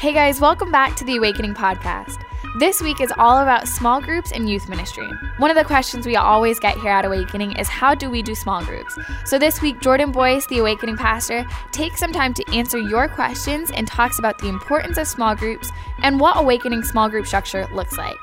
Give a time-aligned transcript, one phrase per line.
[0.00, 2.24] Hey guys, welcome back to the Awakening Podcast.
[2.58, 5.06] This week is all about small groups and youth ministry.
[5.36, 8.34] One of the questions we always get here at Awakening is how do we do
[8.34, 8.98] small groups?
[9.26, 13.70] So this week, Jordan Boyce, the Awakening pastor, takes some time to answer your questions
[13.72, 15.70] and talks about the importance of small groups
[16.02, 18.16] and what Awakening small group structure looks like.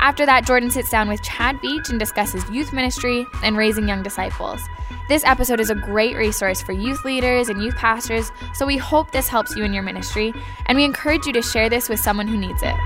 [0.00, 4.04] After that, Jordan sits down with Chad Veach and discusses youth ministry and raising young
[4.04, 4.60] disciples.
[5.08, 9.10] This episode is a great resource for youth leaders and youth pastors, so we hope
[9.10, 10.32] this helps you in your ministry,
[10.66, 12.76] and we encourage you to share this with someone who needs it.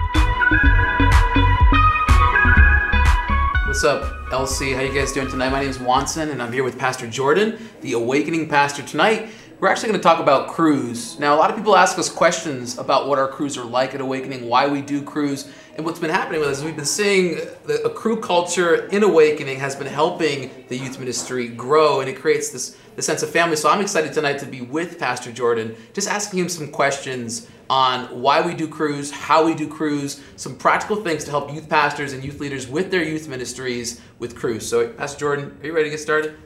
[3.66, 4.74] What's up, LC?
[4.74, 5.50] How you guys doing tonight?
[5.50, 8.82] My name is Wanson, and I'm here with Pastor Jordan, the Awakening Pastor.
[8.82, 9.28] Tonight,
[9.60, 11.18] we're actually going to talk about crews.
[11.20, 14.00] Now, a lot of people ask us questions about what our crews are like at
[14.00, 17.36] Awakening, why we do crews, and what's been happening with us is we've been seeing
[17.64, 22.20] the, a crew culture in Awakening has been helping the youth ministry grow, and it
[22.20, 23.56] creates this, this sense of family.
[23.56, 28.20] So I'm excited tonight to be with Pastor Jordan, just asking him some questions on
[28.20, 32.12] why we do crews, how we do crews, some practical things to help youth pastors
[32.12, 34.68] and youth leaders with their youth ministries with crews.
[34.68, 36.36] So, Pastor Jordan, are you ready to get started?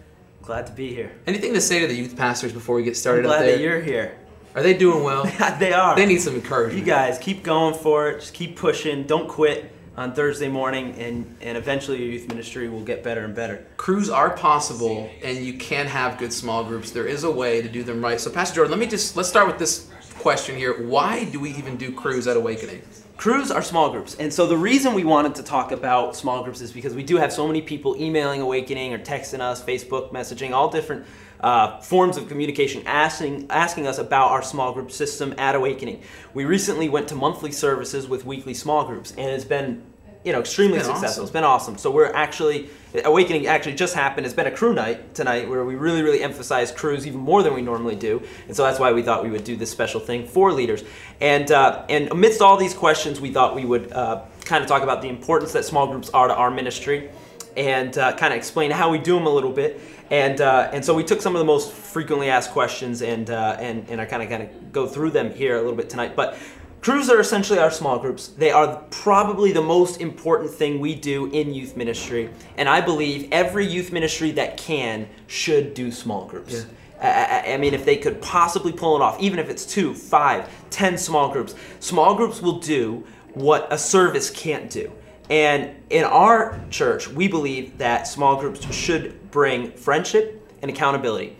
[0.42, 1.10] Glad to be here.
[1.26, 3.56] Anything to say to the youth pastors before we get started I'm glad up there?
[3.56, 4.16] that you're here.
[4.56, 5.24] Are they doing well?
[5.58, 5.94] they are.
[5.94, 6.78] They need some encouragement.
[6.78, 8.20] You guys keep going for it.
[8.20, 9.02] Just keep pushing.
[9.02, 13.34] Don't quit on Thursday morning, and and eventually your youth ministry will get better and
[13.34, 13.66] better.
[13.76, 16.90] Crews are possible, and you can have good small groups.
[16.90, 18.18] There is a way to do them right.
[18.18, 20.86] So, Pastor Jordan, let me just let's start with this question here.
[20.86, 22.82] Why do we even do crews at Awakening?
[23.16, 24.14] Crews are small groups.
[24.16, 27.16] And so the reason we wanted to talk about small groups is because we do
[27.16, 31.06] have so many people emailing Awakening or texting us, Facebook messaging, all different
[31.40, 36.02] uh, forms of communication asking, asking us about our small group system at Awakening.
[36.34, 39.82] We recently went to monthly services with weekly small groups, and it's been
[40.24, 41.08] you know extremely It's successful.
[41.08, 41.22] awesome.
[41.24, 41.78] It's been awesome.
[41.78, 42.68] So we're actually
[43.04, 44.26] awakening actually just happened.
[44.26, 47.54] It's been a crew night tonight where we really really emphasize crews even more than
[47.54, 50.26] we normally do, and so that's why we thought we would do this special thing
[50.26, 50.84] for leaders.
[51.20, 54.82] And uh, and amidst all these questions, we thought we would uh, kind of talk
[54.82, 57.10] about the importance that small groups are to our ministry,
[57.56, 59.80] and uh, kind of explain how we do them a little bit.
[60.10, 63.56] And uh, and so we took some of the most frequently asked questions and uh,
[63.58, 66.14] and and I kind of kind of go through them here a little bit tonight,
[66.16, 66.38] but.
[66.86, 68.28] Crews are essentially our small groups.
[68.28, 72.30] They are probably the most important thing we do in youth ministry.
[72.56, 76.64] And I believe every youth ministry that can should do small groups.
[77.02, 79.94] I, I- I mean, if they could possibly pull it off, even if it's two,
[79.94, 83.04] five, ten small groups, small groups will do
[83.34, 84.92] what a service can't do.
[85.28, 91.36] And in our church, we believe that small groups should bring friendship and accountability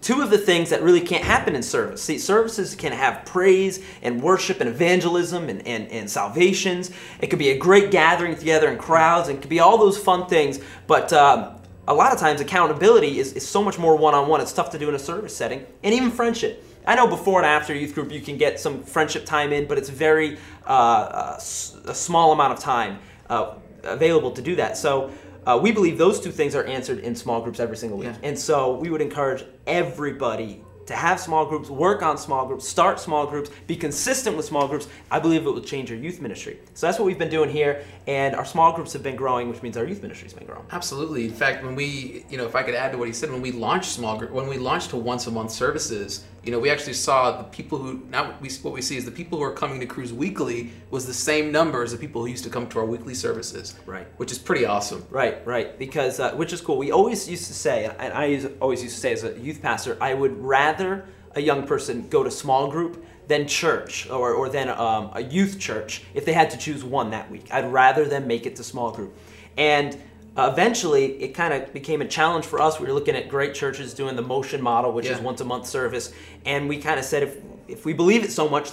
[0.00, 2.02] two of the things that really can't happen in service.
[2.02, 6.90] See, services can have praise and worship and evangelism and, and, and salvations.
[7.20, 9.98] It could be a great gathering together in crowds and it could be all those
[9.98, 10.60] fun things.
[10.86, 14.40] But um, a lot of times, accountability is, is so much more one on one.
[14.40, 16.64] It's tough to do in a service setting and even friendship.
[16.86, 19.78] I know before and after youth group you can get some friendship time in, but
[19.78, 21.40] it's very uh, uh, a
[21.94, 22.98] small amount of time
[23.28, 24.76] uh, available to do that.
[24.76, 25.10] So
[25.48, 28.08] uh, we believe those two things are answered in small groups every single week.
[28.08, 28.28] Yeah.
[28.28, 32.98] And so we would encourage everybody to have small groups, work on small groups, start
[32.98, 34.88] small groups, be consistent with small groups.
[35.10, 36.58] I believe it will change your youth ministry.
[36.74, 37.84] So that's what we've been doing here.
[38.06, 40.64] And our small groups have been growing, which means our youth ministry's been growing.
[40.70, 41.26] Absolutely.
[41.26, 43.42] In fact, when we, you know, if I could add to what he said, when
[43.42, 46.70] we launched small group, when we launched to once a month services, you know, we
[46.70, 49.52] actually saw the people who now we what we see is the people who are
[49.52, 52.66] coming to crews weekly was the same number as the people who used to come
[52.68, 53.74] to our weekly services.
[53.84, 54.06] Right.
[54.16, 55.04] Which is pretty awesome.
[55.10, 55.78] Right, right.
[55.78, 56.78] Because uh, which is cool.
[56.78, 59.98] We always used to say, and I always used to say as a youth pastor,
[60.00, 60.77] I would rather
[61.34, 65.58] a young person go to small group than church or, or than um, a youth
[65.58, 67.46] church if they had to choose one that week.
[67.50, 69.16] I'd rather them make it to small group.
[69.56, 70.00] And
[70.36, 72.78] uh, eventually, it kind of became a challenge for us.
[72.78, 75.66] We were looking at great churches doing the motion model, which is once a month
[75.66, 76.12] service,
[76.46, 78.70] and we kind of said, if if we believe it so much,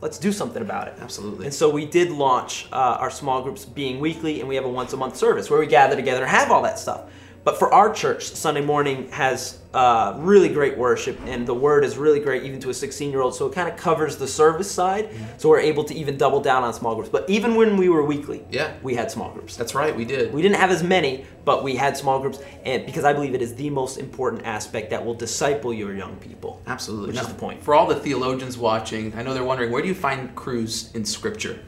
[0.00, 0.94] let's do something about it.
[1.00, 1.46] Absolutely.
[1.46, 4.68] And so we did launch uh, our small groups being weekly, and we have a
[4.68, 7.10] once a month service where we gather together and have all that stuff.
[7.42, 11.96] But for our church, Sunday morning has uh, really great worship, and the word is
[11.96, 13.34] really great even to a 16 year old.
[13.34, 15.08] So it kind of covers the service side,
[15.38, 17.08] so we're able to even double down on small groups.
[17.08, 18.72] But even when we were weekly, Yeah.
[18.82, 19.56] we had small groups.
[19.56, 20.34] That's right, we did.
[20.34, 23.40] We didn't have as many, but we had small groups, and because I believe it
[23.42, 26.60] is the most important aspect that will disciple your young people.
[26.66, 27.06] Absolutely.
[27.08, 27.62] Which Now, is the point.
[27.62, 31.04] For all the theologians watching, I know they're wondering where do you find crews in
[31.06, 31.58] Scripture?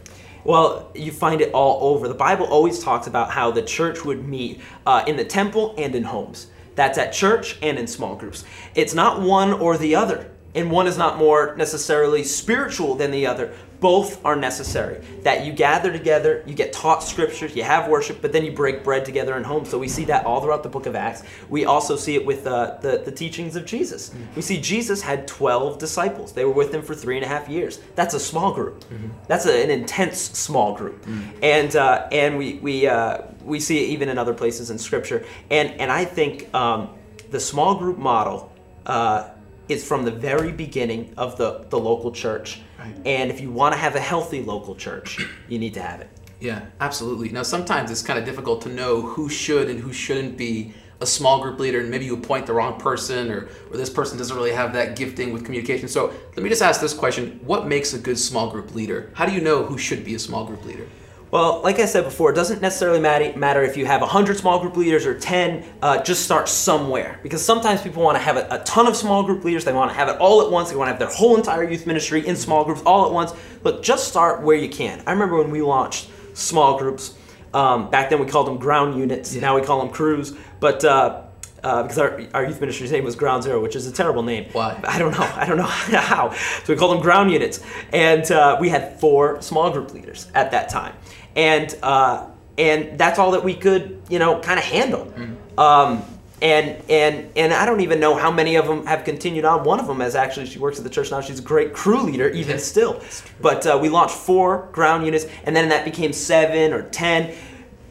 [0.44, 2.08] Well, you find it all over.
[2.08, 5.94] The Bible always talks about how the church would meet uh, in the temple and
[5.94, 6.48] in homes.
[6.74, 8.44] That's at church and in small groups.
[8.74, 10.30] It's not one or the other.
[10.54, 13.54] and one is not more necessarily spiritual than the other.
[13.82, 15.04] Both are necessary.
[15.22, 18.84] That you gather together, you get taught scriptures, you have worship, but then you break
[18.84, 19.64] bread together in home.
[19.64, 21.24] So we see that all throughout the book of Acts.
[21.48, 24.10] We also see it with uh, the, the teachings of Jesus.
[24.10, 24.36] Mm-hmm.
[24.36, 26.32] We see Jesus had 12 disciples.
[26.32, 27.80] They were with him for three and a half years.
[27.96, 28.84] That's a small group.
[28.84, 29.08] Mm-hmm.
[29.26, 31.04] That's a, an intense small group.
[31.04, 31.38] Mm-hmm.
[31.42, 35.24] And, uh, and we, we, uh, we see it even in other places in scripture.
[35.50, 36.94] And, and I think um,
[37.32, 38.52] the small group model
[38.86, 39.30] uh,
[39.68, 42.60] is from the very beginning of the, the local church.
[42.82, 43.06] Right.
[43.06, 46.10] And if you want to have a healthy local church, you need to have it.
[46.40, 47.28] Yeah, absolutely.
[47.28, 51.06] Now, sometimes it's kind of difficult to know who should and who shouldn't be a
[51.06, 54.36] small group leader, and maybe you appoint the wrong person, or, or this person doesn't
[54.36, 55.88] really have that gifting with communication.
[55.88, 59.10] So, let me just ask this question What makes a good small group leader?
[59.14, 60.86] How do you know who should be a small group leader?
[61.32, 64.76] Well, like I said before, it doesn't necessarily matter if you have 100 small group
[64.76, 67.18] leaders or 10, uh, just start somewhere.
[67.22, 69.90] Because sometimes people want to have a, a, ton of small group leaders, they want
[69.90, 72.26] to have it all at once, they want to have their whole entire youth ministry
[72.26, 73.32] in small groups all at once.
[73.62, 75.02] But just start where you can.
[75.06, 77.14] I remember when we launched small groups,
[77.54, 79.40] um, back then we called them ground units, yeah.
[79.40, 81.22] now we call them crews, but uh,
[81.64, 84.50] uh, because our, our youth ministry's name was Ground Zero, which is a terrible name.
[84.52, 84.78] Why?
[84.84, 85.30] I don't know.
[85.34, 86.32] I don't know how.
[86.64, 87.60] So we called them ground units.
[87.92, 90.94] And uh, we had four small group leaders at that time
[91.36, 92.26] and uh,
[92.58, 95.06] and that's all that we could you know kind of handle.
[95.06, 95.58] Mm-hmm.
[95.58, 96.04] Um,
[96.40, 99.64] and and and I don't even know how many of them have continued on.
[99.64, 101.20] One of them has actually she works at the church now.
[101.20, 103.00] She's a great crew leader even yes, still.
[103.40, 107.34] But uh, we launched four ground units, and then that became seven or ten.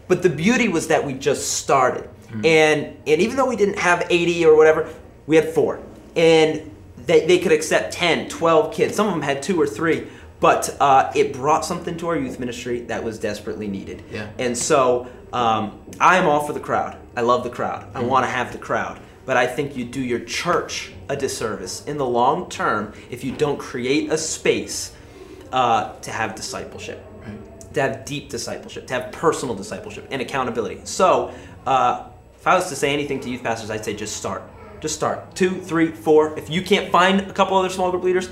[0.08, 2.46] But the beauty was that we just started, mm-hmm.
[2.46, 4.94] and and even though we didn't have eighty or whatever,
[5.28, 5.82] we had four,
[6.18, 6.70] and
[7.06, 8.96] they, they could accept 10, 12 kids.
[8.96, 10.08] Some of them had two or three
[10.42, 14.04] but uh, it brought something to our youth ministry that was desperately needed.
[14.12, 14.28] Yeah.
[14.40, 16.98] And so um, I am all for the crowd.
[17.16, 17.84] I love the crowd.
[17.94, 18.08] I mm-hmm.
[18.08, 19.00] want to have the crowd.
[19.24, 23.32] But I think you do your church a disservice in the long term if you
[23.32, 24.94] don't create a space
[25.52, 27.74] uh, to have discipleship, right.
[27.74, 30.82] to have deep discipleship, to have personal discipleship and accountability.
[30.86, 31.32] So
[31.68, 34.42] uh, if I was to say anything to youth pastors, I'd say just start.
[34.80, 35.36] Just start.
[35.36, 36.36] Two, three, four.
[36.36, 38.28] If you can't find a couple other small group leaders,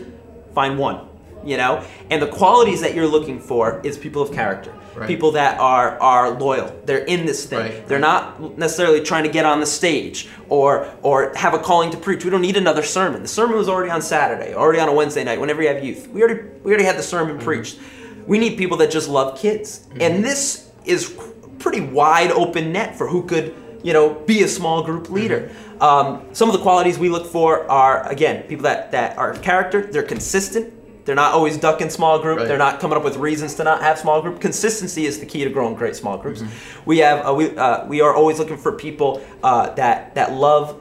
[0.56, 1.09] find one
[1.44, 1.86] you know?
[2.10, 4.74] And the qualities that you're looking for is people of character.
[4.96, 5.08] Right.
[5.08, 6.78] people that are are loyal.
[6.86, 7.60] They're in this thing.
[7.60, 7.88] Right.
[7.88, 11.98] they're not necessarily trying to get on the stage or or have a calling to
[11.98, 12.26] preach.
[12.26, 13.22] We don't need another sermon.
[13.22, 16.08] The sermon was already on saturday already on a wednesday night whenever you have youth.
[16.10, 17.46] We already we already had the sermon mm-hmm.
[17.46, 17.80] preached.
[18.26, 19.80] We need people that just love kids.
[19.80, 20.02] Mm-hmm.
[20.02, 21.16] and this is
[21.60, 25.42] pretty wide open net for who could you know be a small group leader.
[25.42, 25.82] Mm-hmm.
[25.82, 29.84] um, some of the qualities we look for are again people that that are character.
[29.84, 30.74] They're consistent
[31.10, 32.38] they're not always ducking small group.
[32.38, 32.48] Right.
[32.48, 34.40] They're not coming up with reasons to not have small group.
[34.40, 36.44] Consistency is the key to growing great small groups.
[36.44, 36.82] Mm-hmm.
[36.88, 40.80] We have uh, we uh, we are always looking for people uh, that that love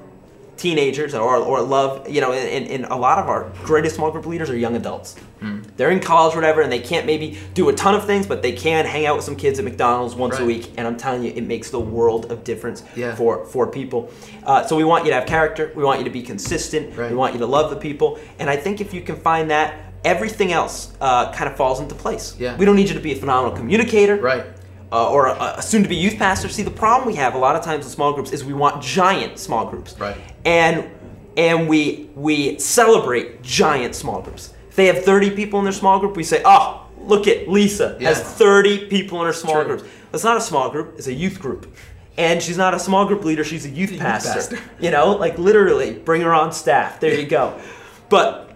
[0.59, 4.27] teenagers or, or love you know and, and a lot of our greatest small group
[4.27, 5.65] leaders are young adults mm.
[5.77, 8.43] they're in college or whatever and they can't maybe do a ton of things but
[8.43, 10.43] they can hang out with some kids at mcdonald's once right.
[10.43, 13.15] a week and i'm telling you it makes the world of difference yeah.
[13.15, 14.11] for for people
[14.47, 17.09] uh, so we want you to have character we want you to be consistent right.
[17.09, 19.88] we want you to love the people and i think if you can find that
[20.05, 22.37] everything else uh, kind of falls into place.
[22.39, 22.57] Yeah.
[22.57, 24.17] We don't need you to be a phenomenal communicator.
[24.17, 24.45] Right.
[24.91, 26.49] Uh, or a, a soon-to-be youth pastor.
[26.49, 28.83] See, the problem we have a lot of times in small groups is we want
[28.83, 29.99] giant small groups.
[29.99, 30.17] Right.
[30.47, 30.91] And
[31.37, 34.55] and we we celebrate giant small groups.
[34.71, 37.97] If they have 30 people in their small group, we say, "Oh, look at Lisa
[38.01, 38.09] yeah.
[38.09, 41.39] has 30 people in her small group." That's not a small group; it's a youth
[41.39, 41.75] group.
[42.17, 44.29] And she's not a small group leader; she's a youth, pastor.
[44.29, 44.59] youth pastor.
[44.81, 46.99] You know, like literally, bring her on staff.
[47.01, 47.59] There you go.
[48.11, 48.48] But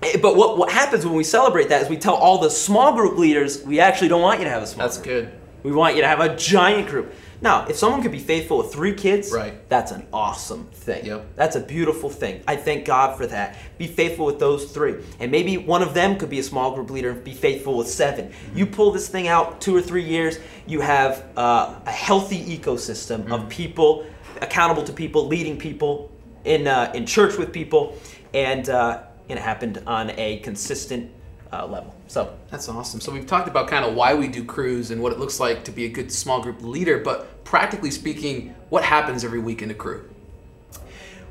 [0.00, 3.18] but what, what happens when we celebrate that is we tell all the small group
[3.18, 5.26] leaders we actually don't want you to have a small That's group.
[5.26, 5.32] good.
[5.62, 7.12] We want you to have a giant group.
[7.42, 9.66] Now, if someone could be faithful with three kids, right.
[9.70, 11.06] that's an awesome thing.
[11.06, 11.36] Yep.
[11.36, 12.42] That's a beautiful thing.
[12.46, 13.56] I thank God for that.
[13.78, 14.96] Be faithful with those three.
[15.20, 17.88] And maybe one of them could be a small group leader and be faithful with
[17.88, 18.58] 7 mm-hmm.
[18.58, 23.22] You pull this thing out two or three years, you have uh, a healthy ecosystem
[23.22, 23.32] mm-hmm.
[23.32, 24.04] of people,
[24.42, 26.10] accountable to people, leading people,
[26.44, 27.96] in, uh, in church with people,
[28.34, 31.10] and uh, and it happened on a consistent
[31.52, 31.94] uh, level.
[32.06, 33.00] So that's awesome.
[33.00, 35.64] So we've talked about kind of why we do crews and what it looks like
[35.64, 39.70] to be a good small group leader, but practically speaking, what happens every week in
[39.70, 40.08] a crew?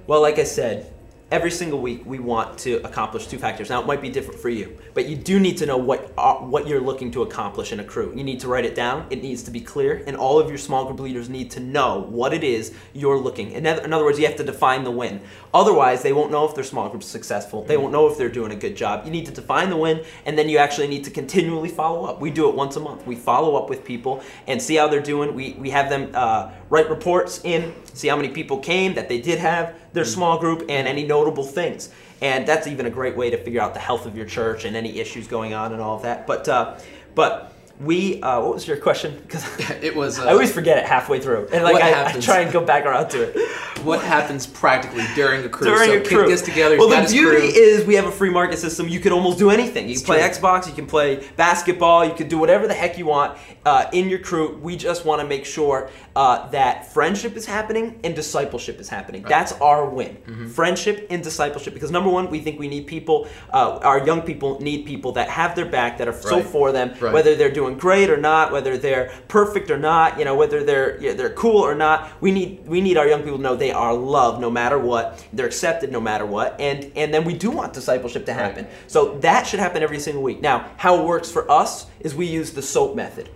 [0.08, 0.94] Well, like I said,
[1.32, 3.70] every single week we want to accomplish two factors.
[3.70, 6.36] Now it might be different for you, but you do need to know what uh,
[6.36, 8.14] what you're looking to accomplish in a crew.
[8.16, 9.06] You need to write it down.
[9.10, 12.02] It needs to be clear, and all of your small group leaders need to know
[12.10, 13.52] what it is you're looking.
[13.52, 15.22] In other, in other words, you have to define the win.
[15.54, 17.64] Otherwise, they won't know if their small group's successful.
[17.64, 19.06] They won't know if they're doing a good job.
[19.06, 22.22] You need to define the win, and then you actually need to continually follow up.
[22.22, 23.06] We do it once a month.
[23.06, 25.36] We follow up with people and see how they're doing.
[25.36, 29.20] We we have them uh, write reports in see how many people came, that they
[29.22, 31.90] did have their small group, and any notable things.
[32.22, 34.76] And that's even a great way to figure out the health of your church and
[34.76, 36.28] any issues going on and all of that.
[36.28, 36.78] But uh,
[37.16, 39.18] but we uh, what was your question?
[39.22, 39.46] Because
[39.82, 40.20] It was.
[40.20, 42.26] Uh, I always forget it halfway through, and like I, I happens?
[42.26, 43.50] try and go back around to it.
[43.86, 45.72] what happens practically during a cruise?
[45.72, 46.28] During so a crew.
[46.28, 46.78] gets together.
[46.78, 48.90] well, the beauty is we have a free market system.
[48.90, 49.88] You can almost do anything.
[49.88, 50.28] You can It's play true.
[50.30, 50.68] Xbox.
[50.68, 52.04] You can play basketball.
[52.06, 54.58] You can do whatever the heck you want uh, in your crew.
[54.62, 59.22] We just want to make sure uh, that friendship is happening and discipleship is happening.
[59.24, 60.18] That's our win.
[60.18, 60.48] Mm-hmm.
[60.50, 61.74] Friendship and discipleship.
[61.74, 63.30] Because number one, we think we need people.
[63.54, 66.90] Uh, our young people need people that have their back, that are so for them,
[67.00, 67.14] Right.
[67.14, 71.00] whether they're doing great or not, whether they're perfect or not, you know, whether they're
[71.02, 72.12] yeah, they're cool or not.
[72.22, 75.26] We need we need our young people to know they are loved no matter what.
[75.34, 78.68] They're accepted no matter what, and and then we do want discipleship to happen.
[78.88, 80.42] So that should happen every single week.
[80.42, 83.30] Now, how it works for us is we use the SOAP method.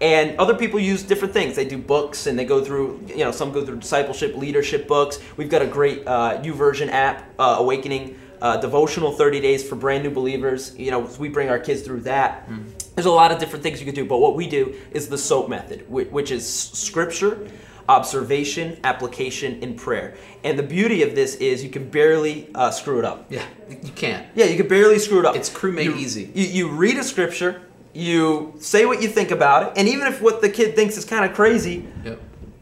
[0.00, 1.56] And other people use different things.
[1.56, 5.18] They do books and they go through, you know, some go through discipleship, leadership books.
[5.36, 10.04] We've got a great uh, YouVersion app, uh, Awakening uh, devotional 30 days for brand
[10.04, 10.76] new believers.
[10.78, 12.46] You know, we bring our kids through that.
[12.94, 15.16] There's a lot of different things you can do, but what we do is the
[15.16, 17.48] SOAP method, whi- which is scripture,
[17.88, 20.14] observation, application, and prayer.
[20.44, 23.24] And the beauty of this is you can barely uh, screw it up.
[23.30, 24.26] Yeah, you can't.
[24.34, 25.36] Yeah, you can barely screw it up.
[25.36, 26.30] It's crew made You- easy.
[26.34, 27.62] You, you read a scripture,
[27.94, 31.06] you say what you think about it, and even if what the kid thinks is
[31.06, 32.20] kind of crazy, Yep.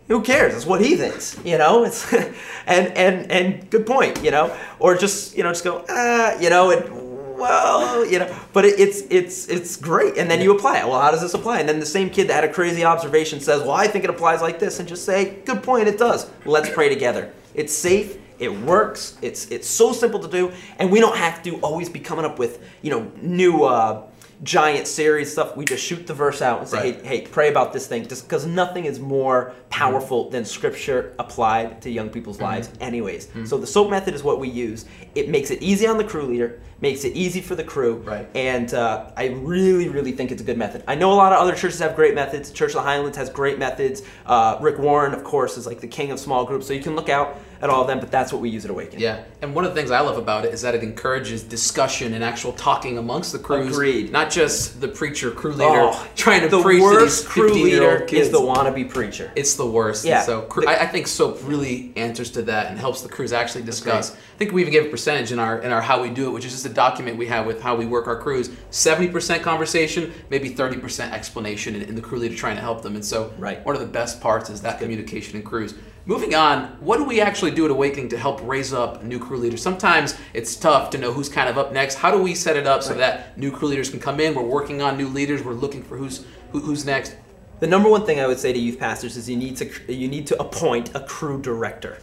[0.08, 0.54] Who cares?
[0.54, 1.84] It's what he thinks, you know.
[1.84, 2.12] It's
[2.66, 4.56] and and and good point, you know.
[4.78, 8.34] Or just you know just go ah, you know, and well, you know.
[8.52, 10.86] But it, it's it's it's great, and then you apply it.
[10.86, 11.60] Well, how does this apply?
[11.60, 14.10] And then the same kid that had a crazy observation says, well, I think it
[14.10, 16.30] applies like this, and just say, good point, it does.
[16.44, 17.32] Let's pray together.
[17.54, 18.18] It's safe.
[18.38, 19.16] It works.
[19.22, 22.38] It's it's so simple to do, and we don't have to always be coming up
[22.38, 23.64] with you know new.
[23.64, 24.02] Uh,
[24.42, 27.02] giant series stuff we just shoot the verse out and say Right.
[27.06, 28.08] hey hey pray about this thing.
[28.08, 32.44] Just because nothing is more powerful than scripture applied to young people's Mm-hmm.
[32.46, 33.28] lives anyways.
[33.44, 34.84] So the soap method is what we use.
[35.14, 38.28] It makes it easy on the crew leader makes it easy for the crew Right.
[38.34, 40.82] and uh, i really really think it's a good method.
[40.88, 42.50] I know a lot of other churches have great methods.
[42.50, 44.02] Church of the highlands has great methods.
[44.26, 46.96] Uh, rick warren of course is like the king of small groups so you can
[46.96, 49.54] look out at all of them but that's what we use at awaken Yeah, and
[49.54, 52.52] one of the things I love about it is that it encourages discussion and actual
[52.52, 53.72] talking amongst the crews.
[53.72, 54.10] Agreed.
[54.12, 57.48] Not just the preacher, crew leader, Oh, trying to the preach to worst these crew
[57.48, 58.26] 15 leader kids.
[58.26, 60.04] is the wannabe preacher It's the worst.
[60.04, 60.16] Yeah.
[60.18, 63.32] And so cru- I, I think soap really answers to that and helps the crews
[63.32, 64.12] actually discuss.
[64.12, 66.30] I think we even gave a percentage in our in our how we do it,
[66.32, 68.50] which is just a document we have with how we work our crews.
[68.70, 72.82] Seventy percent conversation, maybe thirty percent explanation, and, and the crew leader trying to help
[72.82, 72.96] them.
[72.96, 73.64] And so Right.
[73.64, 75.74] one of the best parts is that communication in crews.
[76.04, 79.36] Moving on, what do we actually do at Awakening to help raise up new crew
[79.38, 79.62] leaders?
[79.62, 81.94] Sometimes it's tough to know who's kind of up next.
[81.94, 82.98] How do we set it up so Right.
[82.98, 84.34] that new crew leaders can come in?
[84.34, 85.44] We're working on new leaders.
[85.44, 87.14] We're looking for who's who, who's next.
[87.60, 90.08] The number one thing I would say to youth pastors is you need to you
[90.08, 91.98] need to appoint a crew director.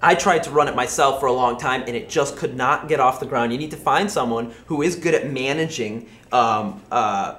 [0.00, 2.86] I tried to run it myself for a long time and it just could not
[2.88, 3.52] get off the ground.
[3.52, 7.36] You need to find someone who is good at managing um, uh,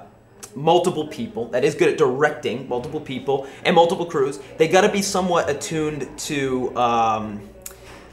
[0.54, 4.40] multiple people, that is good at directing multiple people and multiple crews.
[4.58, 6.76] They got to be somewhat attuned to.
[6.76, 7.50] Um,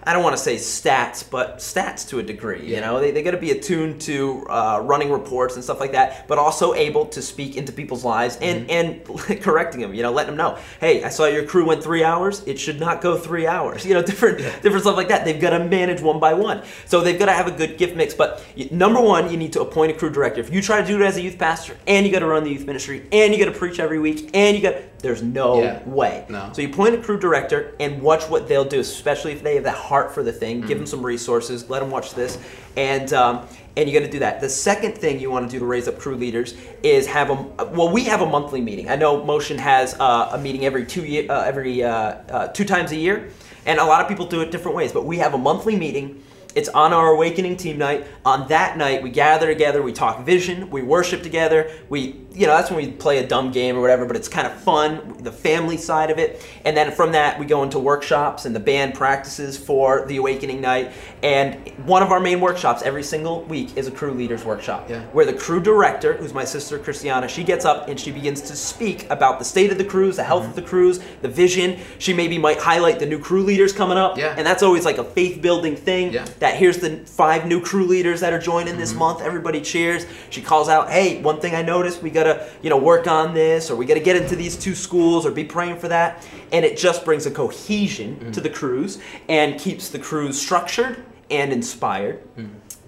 [0.03, 2.74] I don't want to say stats, but stats to a degree.
[2.74, 5.91] You know, they, they got to be attuned to uh, running reports and stuff like
[5.91, 9.03] that, but also able to speak into people's lives and and
[9.41, 9.93] correcting them.
[9.93, 12.43] You know, letting them know, hey, I saw your crew went three hours.
[12.48, 13.86] It should not go three hours.
[13.91, 15.25] You know, different different stuff like that.
[15.25, 17.98] They've got to manage one by one, so they've got to have a good gift
[17.98, 18.13] mix.
[18.13, 18.41] But
[18.72, 20.39] number one, you need to appoint a crew director.
[20.39, 22.46] If you try to do it as a youth pastor, and you got to run
[22.46, 25.62] the youth ministry, and you got to preach every week, and you got there's no
[25.62, 25.79] Yeah.
[25.86, 26.25] way.
[26.29, 26.50] No.
[26.53, 29.63] So you appoint a crew director and watch what they'll do, especially if they have
[29.65, 30.62] that heart for the thing.
[30.62, 31.70] Give them some resources.
[31.70, 32.38] Let them watch this,
[32.77, 33.41] and um,
[33.75, 34.41] and you got to do that.
[34.41, 36.53] The second thing you want to do to raise up crew leaders
[36.84, 37.89] is have a well.
[37.91, 38.89] We have a monthly meeting.
[38.89, 41.91] I know Motion has uh, a meeting every two year, uh, every uh,
[42.29, 43.29] uh, two times a year,
[43.65, 44.91] and a lot of people do it different ways.
[44.91, 46.24] But we have a monthly meeting.
[46.53, 48.05] It's on our awakening team night.
[48.25, 51.72] On that night, we gather together, we talk vision, we worship together.
[51.88, 54.48] We, you know, that's when we play a dumb game or whatever, but it's kind
[54.48, 56.46] of fun, the family side of it.
[56.64, 60.62] And then from that, we go into workshops and the band practices for the awakening
[60.62, 60.94] night.
[61.24, 65.02] And one of our main workshops every single week is a crew leaders workshop, Yeah.
[65.12, 68.56] where the crew director, who's my sister Christiana, she gets up and she begins to
[68.56, 70.62] speak about the state of the crews, the health of mm-hmm.
[70.62, 71.80] the crews, the vision.
[72.00, 74.36] She maybe might highlight the new crew leaders coming up, Yeah.
[74.38, 76.26] and that's always like a faith building thing Yeah.
[76.40, 79.00] that here's the five new crew leaders that are joining this mm-hmm.
[79.00, 79.22] month.
[79.22, 80.06] Everybody cheers.
[80.30, 83.70] She calls out, "Hey, one thing I noticed, we gotta you know work on this,
[83.70, 86.78] or we gotta get into these two schools, or be praying for that." And it
[86.78, 89.00] just brings a cohesion to the crews
[89.30, 92.22] and keeps the crews structured and inspired.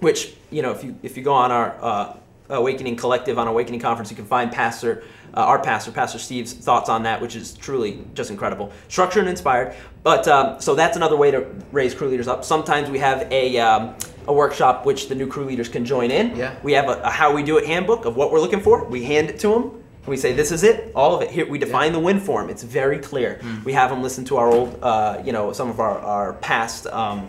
[0.00, 2.16] Which you know, if you if you go on our uh,
[2.50, 4.10] Awakening Collective on Awakening Conference.
[4.10, 5.02] You can find Pastor,
[5.34, 8.70] uh, our pastor, Pastor Steve's thoughts on that, which is truly just incredible.
[8.88, 9.74] Structured and inspired.
[10.02, 12.44] But um, so that's another way to raise crew leaders up.
[12.44, 13.94] Sometimes we have a um,
[14.26, 16.36] a workshop which the new crew leaders can join in.
[16.36, 16.56] Yeah.
[16.62, 18.84] We have a, a how we do it handbook of what we're looking for.
[18.84, 19.84] We hand it to them.
[20.06, 21.30] We say this is it, all of it.
[21.30, 22.50] Here we define the win form.
[22.50, 23.40] It's very clear.
[23.64, 26.86] We have them listen to our old, uh, you know, some of our our past
[26.88, 27.26] um,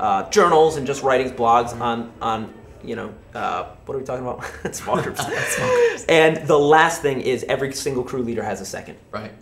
[0.00, 2.52] uh, journals and just writings, blogs on on
[2.82, 4.74] you know uh, what are we talking about?
[4.74, 5.22] Small groups.
[6.08, 9.32] and the last thing is every single crew leader has a second Right.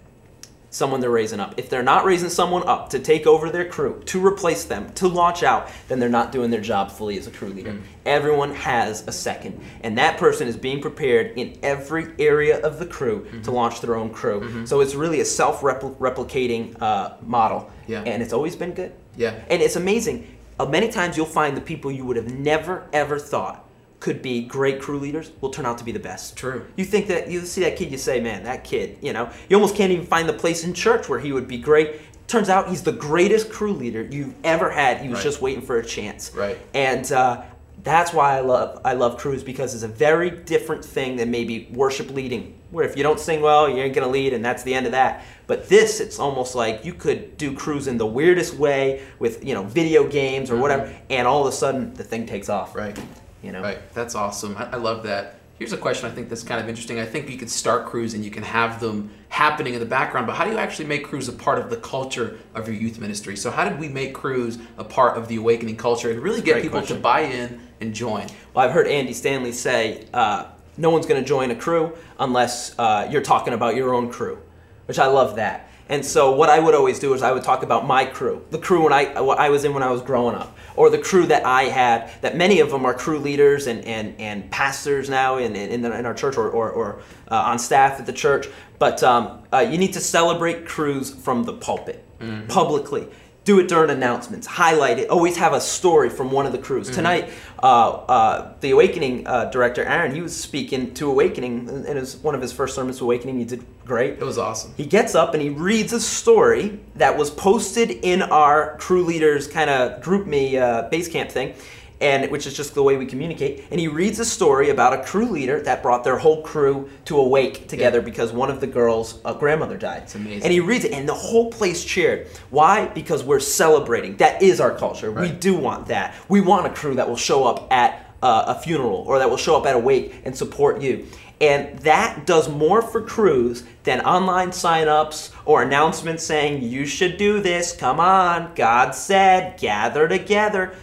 [0.76, 1.54] Someone they're raising up.
[1.56, 5.08] If they're not raising someone up to take over their crew, to replace them, to
[5.08, 7.76] launch out, then they're not doing their job fully as a crew leader.
[8.04, 12.86] Everyone has a second, and that person is being prepared in every area of the
[12.86, 14.66] crew to launch their own crew.
[14.66, 18.02] So it's really a self-replicating uh, model, Yeah.
[18.02, 18.92] and it's always been good.
[19.16, 19.34] Yeah.
[19.48, 20.26] And it's amazing.
[20.58, 23.65] Uh, many times you'll find the people you would have never ever thought
[24.06, 26.36] could be great crew leaders will turn out to be the best.
[26.36, 26.64] True.
[26.76, 29.56] You think that you see that kid, you say, man, that kid, you know, you
[29.56, 31.96] almost can't even find the place in church where he would be great.
[32.28, 34.98] Turns out he's the greatest crew leader you've ever had.
[35.00, 35.24] He was Right.
[35.24, 36.32] just waiting for a chance.
[36.32, 36.56] Right.
[36.72, 37.42] And uh,
[37.82, 41.68] that's why I love I love crews because it's a very different thing than maybe
[41.72, 44.72] worship leading, where if you don't sing well, you ain't gonna lead, and that's the
[44.72, 45.24] end of that.
[45.48, 49.54] But this, it's almost like you could do crews in the weirdest way with you
[49.54, 52.70] know video games or whatever, and all of a sudden the thing takes off.
[52.74, 52.78] Mm-hmm.
[52.78, 52.98] Right.
[53.46, 53.62] You know.
[53.62, 53.78] Right.
[53.94, 54.56] That's awesome.
[54.56, 55.36] I, I love that.
[55.58, 56.98] Here's a question I think that's kind of interesting.
[56.98, 60.26] I think you could start crews and you can have them happening in the background,
[60.26, 62.98] but how do you actually make crews a part of the culture of your youth
[62.98, 63.36] ministry?
[63.36, 66.60] So how did we make crews a part of the awakening culture and really get
[66.60, 66.96] people question.
[66.96, 68.26] to buy in and join?
[68.52, 72.78] Well, I've heard Andy Stanley say uh, no one's going to join a crew unless
[72.78, 74.38] uh, you're talking about your own crew,
[74.86, 75.70] which I love that.
[75.88, 78.58] And so what I would always do is I would talk about my crew, the
[78.58, 81.44] crew when I I was in when I was growing up, or the crew that
[81.44, 82.10] I had.
[82.20, 85.98] That many of them are crew leaders and and, and pastors now in in, the,
[85.98, 88.46] in our church or or, or uh, on staff at the church.
[88.78, 92.02] But um, uh, you need to celebrate crews from the pulpit
[92.48, 93.08] publicly
[93.46, 96.90] do it during announcements highlight it always have a story from one of the crews.
[96.90, 97.30] Tonight
[97.62, 102.16] uh, uh, the awakening uh, director aaron he was speaking to awakening and it was
[102.18, 103.38] one of his first sermons to awakening.
[103.38, 104.14] He did great.
[104.14, 104.74] It was awesome.
[104.76, 109.46] he gets up and he reads a story that was posted in our crew leaders
[109.46, 111.54] kind of GroupMe uh, Basecamp thing
[112.00, 113.64] and which is just the way we communicate.
[113.70, 117.18] And he reads a story about a crew leader that brought their whole crew to
[117.18, 118.04] awake together Yeah.
[118.04, 120.02] because one of the girls uh, grandmother died.
[120.02, 120.42] It's amazing.
[120.42, 122.26] and he reads it and the whole place cheered.
[122.50, 122.86] Why?
[122.88, 124.16] Because we're celebrating.
[124.18, 125.10] That is our culture.
[125.10, 126.14] We do want that.
[126.28, 129.36] We want a crew that will show up at uh, a funeral or that will
[129.36, 131.06] show up at a wake and support you.
[131.38, 137.40] And that does more for crews than online signups or announcements saying you should do
[137.42, 137.76] this.
[137.76, 138.52] Come on.
[138.54, 140.74] God said gather together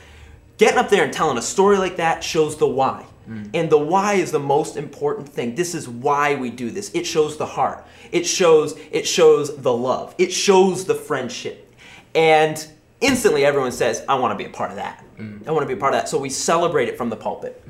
[0.63, 3.05] getting up there and telling a story like that shows the why.
[3.27, 3.49] Mm.
[3.53, 5.55] And the why is the most important thing.
[5.55, 6.89] This is why we do this.
[6.93, 7.85] It shows the heart.
[8.11, 10.15] It shows it shows the love.
[10.17, 11.73] It shows the friendship.
[12.15, 12.65] And
[13.01, 15.03] instantly everyone says, I want to be a part of that.
[15.47, 16.09] I want to be a part of that.
[16.09, 17.61] So we celebrate it from the pulpit.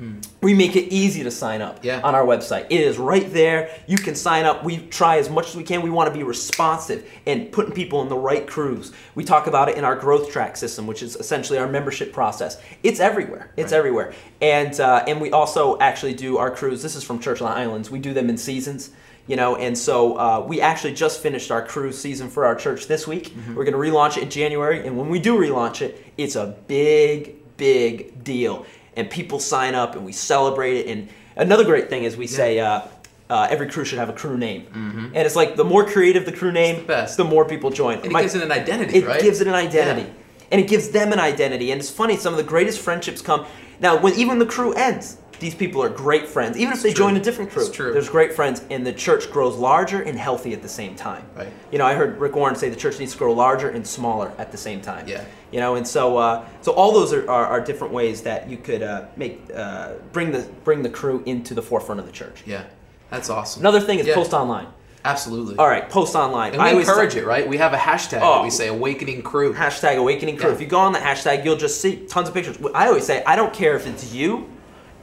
[0.42, 2.00] We make it easy to sign up Yeah.
[2.02, 2.66] on our website.
[2.70, 3.70] It is right there.
[3.86, 4.64] You can sign up.
[4.64, 5.82] We try as much as we can.
[5.82, 8.92] We want to be responsive and putting people in the right crews.
[9.14, 12.58] We talk about it in our growth track system, which is essentially our membership process.
[12.82, 13.50] It's everywhere.
[13.56, 13.78] It's Right.
[13.78, 14.12] everywhere.
[14.40, 16.82] And uh, and we also actually do our crews.
[16.82, 17.90] This is from Church of the Highlands.
[17.90, 18.90] We do them in seasons.
[19.26, 22.88] You know, and so uh, we actually just finished our cruise season for our church
[22.88, 23.34] this week.
[23.54, 26.54] We're going to relaunch it in January, and when we do relaunch it, it's a
[26.68, 28.66] big, big deal.
[28.96, 30.86] And people sign up, and we celebrate it.
[30.86, 32.82] And another great thing is we say uh,
[33.28, 34.66] uh, every crew should have a crew name,
[35.14, 37.18] and it's like the more creative the crew name, the best.
[37.18, 37.96] more people join.
[37.98, 39.02] And it My- gives it an identity, right?
[39.04, 39.20] it right?
[39.22, 40.02] gives it an identity.
[40.08, 40.14] Yeah.
[40.52, 41.72] And it gives them an identity.
[41.72, 43.46] And it's funny, some of the greatest friendships come.
[43.80, 46.56] Now, when even the crew ends, these people are great friends.
[46.56, 47.92] Even if they join a different crew, true.
[47.92, 48.62] there's great friends.
[48.70, 51.22] And the church grows larger and healthy at the same time.
[51.36, 51.52] Right.
[51.70, 54.32] You know, I heard Rick Warren say the church needs to grow larger and smaller
[54.38, 55.06] at the same time.
[55.06, 55.22] Yeah.
[55.52, 58.56] You know, and so uh, so all those are, are, are different ways that you
[58.56, 62.42] could uh, make uh, bring the bring the crew into the forefront of the church.
[62.46, 62.64] Yeah.
[63.10, 63.60] That's awesome.
[63.60, 64.14] Another thing is Yeah.
[64.14, 64.68] post online.
[65.04, 65.56] Absolutely.
[65.58, 66.54] All right, post online.
[66.54, 67.46] And we I always encourage it, right?
[67.46, 68.36] We have a hashtag Oh.
[68.36, 69.52] that we say awakening crew.
[69.52, 70.48] hashtag awakening crew.
[70.48, 70.54] Yeah.
[70.54, 72.56] If you go on the hashtag, you'll just see tons of pictures.
[72.74, 74.48] I always say, I don't care if it's you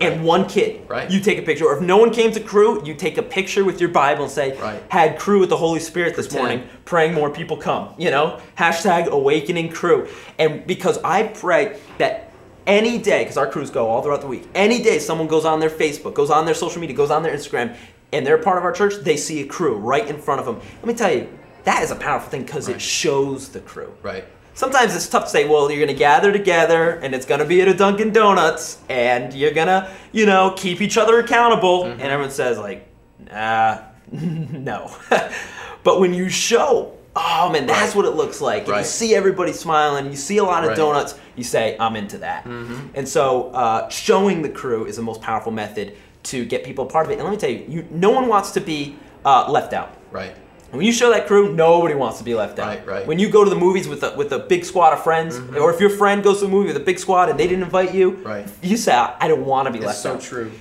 [0.02, 0.88] and one kid.
[0.90, 1.10] Right.
[1.10, 1.66] You take a picture.
[1.66, 4.32] Or if no one came to crew, you take a picture with your Bible and
[4.32, 4.82] say, Right.
[4.90, 6.48] had crew with the Holy Spirit this Pretend.
[6.62, 7.94] morning, praying more people come.
[7.98, 8.40] You know?
[8.58, 10.08] Hashtag awakening crew.
[10.40, 12.32] And because I pray that
[12.68, 15.60] any day, because our crews go all throughout the week, any day someone goes on
[15.60, 17.76] their Facebook, goes on their social media, goes on their Instagram,
[18.14, 20.60] and they're part of our church, they see a crew right in front of them.
[20.78, 21.28] Let me tell you,
[21.64, 22.76] that is a powerful thing because Right.
[22.76, 23.94] it shows the crew.
[24.04, 24.26] Right.
[24.54, 27.46] Sometimes it's tough to say, well, you're going to gather together and it's going to
[27.46, 31.86] be at a Dunkin' Donuts and you're going to, you know, keep each other accountable.
[31.86, 32.88] And everyone says, like,
[33.32, 33.80] nah,
[34.12, 34.96] no.
[35.84, 38.68] but when you show, oh man, that's what it looks like.
[38.68, 40.78] And you see everybody smiling, you see a lot of Right.
[40.78, 42.46] donuts, you say, I'm into that.
[42.46, 46.90] And so uh, showing the crew is the most powerful method to get people a
[46.90, 47.16] part of it.
[47.16, 49.98] And let me tell you, you no one wants to be uh, left out.
[50.12, 50.36] Right.
[50.72, 52.68] When you show that crew, nobody wants to be left out.
[52.68, 53.08] Right, right.
[53.08, 55.58] When you go to the movies with a, with a big squad of friends, mm-hmm.
[55.58, 57.64] or if your friend goes to the movie with a big squad and they didn't
[57.64, 58.48] invite you, Right.
[58.62, 60.24] you say, I don't want to be It's left so out.
[60.24, 60.52] So true.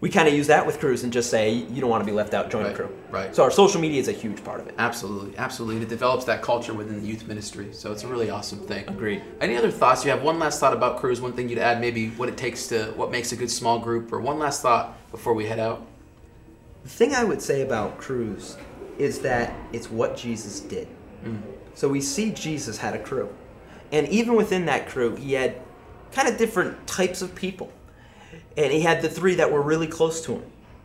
[0.00, 2.12] We kind of use that with crews and just say, you don't want to be
[2.12, 2.96] left out, join Right, the crew.
[3.10, 3.34] right.
[3.34, 4.74] So our social media is a huge part of it.
[4.78, 5.82] Absolutely, absolutely.
[5.82, 7.70] It develops that culture within the youth ministry.
[7.72, 8.88] So it's a really awesome thing.
[8.88, 9.22] Agreed.
[9.40, 10.04] Any other thoughts?
[10.04, 11.20] You have one last thought about crews?
[11.20, 14.12] One thing you'd add, maybe what it takes to, what makes a good small group,
[14.12, 15.84] or one last thought before we head out?
[16.84, 18.56] The thing I would say about crews
[18.98, 20.88] is that it's what Jesus did.
[21.24, 21.40] Mm.
[21.74, 23.32] So we see Jesus had a crew.
[23.92, 25.56] And even within that crew, he had
[26.12, 27.72] kind of different types of people.
[28.56, 30.42] And he had the three that were really close to him,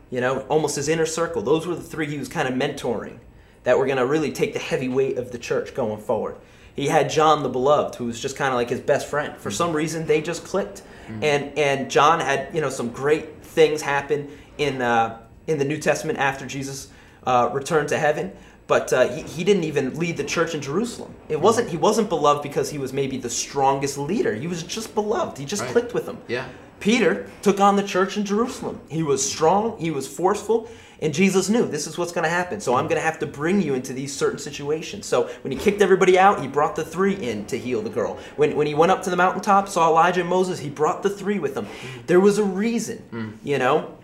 [0.10, 1.42] you know, almost his inner circle.
[1.42, 3.18] Those were the three he was kind of mentoring
[3.64, 6.38] that were going to really take the heavy weight of the church going forward.
[6.76, 9.38] He had John the Beloved, who was just kind of like his best friend.
[9.38, 9.54] For mm.
[9.54, 10.82] some reason, they just clicked.
[11.08, 11.24] Mm.
[11.24, 15.78] And and John had you know some great things happen in uh, in the New
[15.78, 16.90] Testament after Jesus
[17.26, 18.32] uh, returned to heaven.
[18.66, 21.14] But uh, he, he didn't even lead the church in Jerusalem.
[21.28, 24.34] It wasn't he wasn't beloved because he was maybe the strongest leader.
[24.34, 25.38] He was just beloved.
[25.38, 25.72] He just Right.
[25.72, 26.20] clicked with them.
[26.30, 26.46] Yeah.
[26.80, 28.80] Peter took on the church in Jerusalem.
[28.90, 30.68] He was strong, he was forceful,
[31.02, 32.60] and Jesus knew this is what's going to happen.
[32.60, 35.06] So I'm going to have to bring you into these certain situations.
[35.06, 38.18] So when he kicked everybody out, he brought the three in to heal the girl.
[38.36, 41.10] When, when he went up to the mountaintop, saw Elijah and Moses, he brought the
[41.10, 41.68] three with him.
[42.08, 43.96] There was a reason, you know,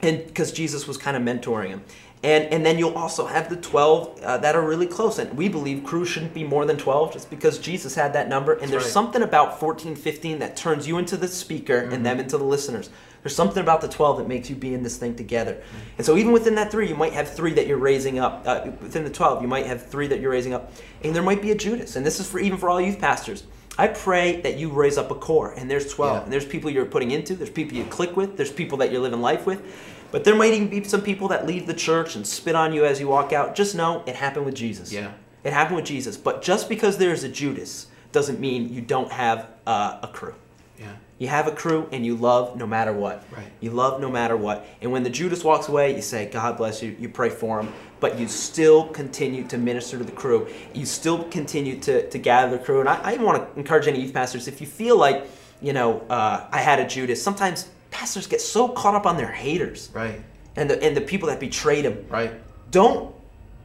[0.00, 1.82] and because Jesus was kind of mentoring him.
[2.24, 5.18] And, and then you'll also have the 12 uh, that are really close.
[5.18, 8.54] And we believe crews shouldn't be more than 12 just because Jesus had that number.
[8.54, 8.92] And there's right.
[8.92, 12.90] something about 14, 15 that turns you into the speaker and them into the listeners.
[13.22, 15.62] There's something about the 12 that makes you be in this thing together.
[15.96, 18.42] And so even within that three, you might have three that you're raising up.
[18.46, 20.72] Uh, within the 12, you might have three that you're raising up.
[21.04, 21.96] And there might be a Judas.
[21.96, 23.44] And this is for even for all youth pastors.
[23.76, 26.16] I pray that you raise up a core, and there's 12.
[26.16, 26.22] Yeah.
[26.24, 29.00] And there's people you're putting into, there's people you click with, there's people that you're
[29.00, 29.62] living life with.
[30.10, 32.84] But there might even be some people that leave the church and spit on you
[32.84, 33.54] as you walk out.
[33.54, 34.92] Just know it happened with Jesus.
[34.92, 35.12] Yeah.
[35.44, 36.16] It happened with Jesus.
[36.16, 40.34] But just because there's a Judas doesn't mean you don't have uh, a crew.
[40.78, 40.92] Yeah.
[41.18, 43.24] You have a crew and you love no matter what.
[43.30, 43.50] Right.
[43.60, 44.66] You love no matter what.
[44.80, 46.96] And when the Judas walks away, you say, God bless you.
[46.98, 47.72] You pray for him.
[48.00, 50.46] But you still continue to minister to the crew.
[50.72, 52.80] You still continue to, to gather the crew.
[52.80, 55.26] And I, I want to encourage any youth pastors if you feel like,
[55.60, 59.30] you know, uh, I had a Judas, sometimes pastors get so caught up on their
[59.32, 60.20] haters Right.
[60.56, 62.04] and the, and the people that betrayed him.
[62.08, 62.32] Right.
[62.70, 63.14] Don't,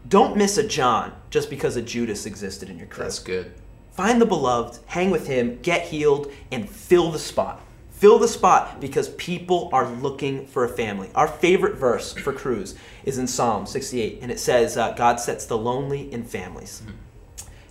[0.07, 3.03] don't miss a John just because a Judas existed in your crew.
[3.03, 3.53] That's good.
[3.91, 7.62] Find the beloved, hang with him, get healed, and fill the spot.
[7.91, 11.09] Fill the spot because people are looking for a family.
[11.15, 15.45] Our favorite verse for crews is in Psalm 68, and it says, uh, God sets
[15.45, 16.81] the lonely in families.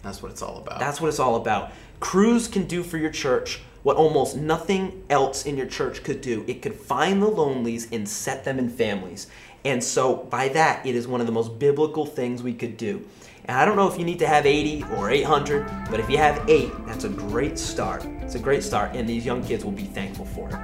[0.02, 0.78] That's what it's all about.
[0.80, 1.72] That's what it's all about.
[2.00, 6.44] Crews can do for your church what almost nothing else in your church could do.
[6.46, 9.26] It could find the lonelies and set them in families.
[9.64, 13.04] And so, by that, it is one of the most biblical things we could do.
[13.44, 16.16] And I don't know if you need to have 80 or 800, but if you
[16.16, 18.04] have eight, that's a great start.
[18.20, 20.58] It's a great start, and these young kids will be thankful for it.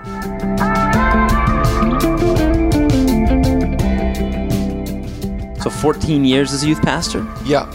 [5.60, 7.26] So 14 years as a youth pastor?
[7.44, 7.68] Yeah.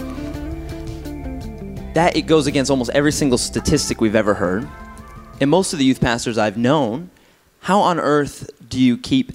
[1.94, 4.68] that it goes against almost every single statistic we've ever heard.
[5.40, 7.10] And most of the youth pastors I've known,
[7.60, 9.32] how on earth do you keep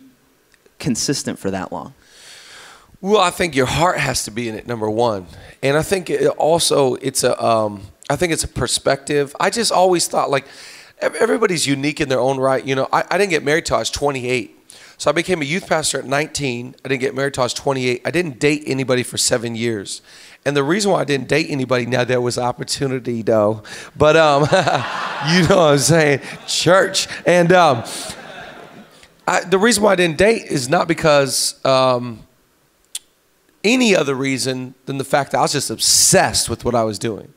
[0.79, 1.93] consistent for that long?
[3.01, 5.25] Well, I think your heart has to be in it, number one,
[5.63, 9.33] and I think it also it's a, um, I think it's a perspective.
[9.39, 10.45] I just always thought like
[10.99, 12.65] everybody's unique in their own right.
[12.65, 14.58] You know, I, I didn't get married till I was 28,
[14.99, 16.75] so I became a youth pastor at 19.
[16.85, 18.01] I didn't get married till I was 28.
[18.05, 20.03] I didn't date anybody for seven years,
[20.45, 23.63] and the reason why I didn't date anybody now there was opportunity though,
[23.97, 24.41] but um,
[25.33, 27.83] you know what I'm saying, church, and um,
[29.27, 31.63] I, the reason why I didn't date is not because.
[31.65, 32.27] Um,
[33.63, 36.97] any other reason than the fact that I was just obsessed with what I was
[36.97, 37.33] doing.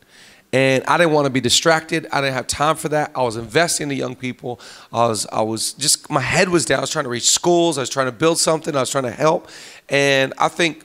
[0.53, 2.07] And I didn't want to be distracted.
[2.13, 3.13] I didn't have time for that.
[3.15, 4.61] I was investing in the young people.
[4.93, 6.79] I was, I was just, my head was down.
[6.79, 7.79] I was trying to reach schools.
[7.79, 8.77] I was trying to build something.
[8.77, 9.49] I was trying to help.
[9.89, 10.85] And I think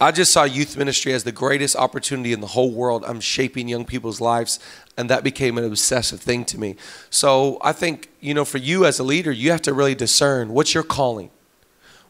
[0.00, 3.04] I just saw youth ministry as the greatest opportunity in the whole world.
[3.06, 4.60] I'm shaping young people's lives,
[4.96, 6.76] and that became an obsessive thing to me.
[7.10, 10.50] So I think, you know, for you as a leader, you have to really discern
[10.50, 11.30] what's your calling?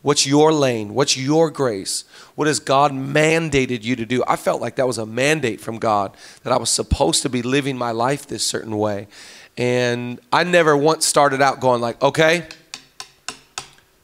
[0.03, 0.95] What's your lane?
[0.95, 2.05] What's your grace?
[2.35, 4.23] What has God mandated you to do?
[4.27, 7.43] I felt like that was a mandate from God that I was supposed to be
[7.43, 9.09] living my life this certain way.
[9.57, 12.47] And I never once started out going like, okay,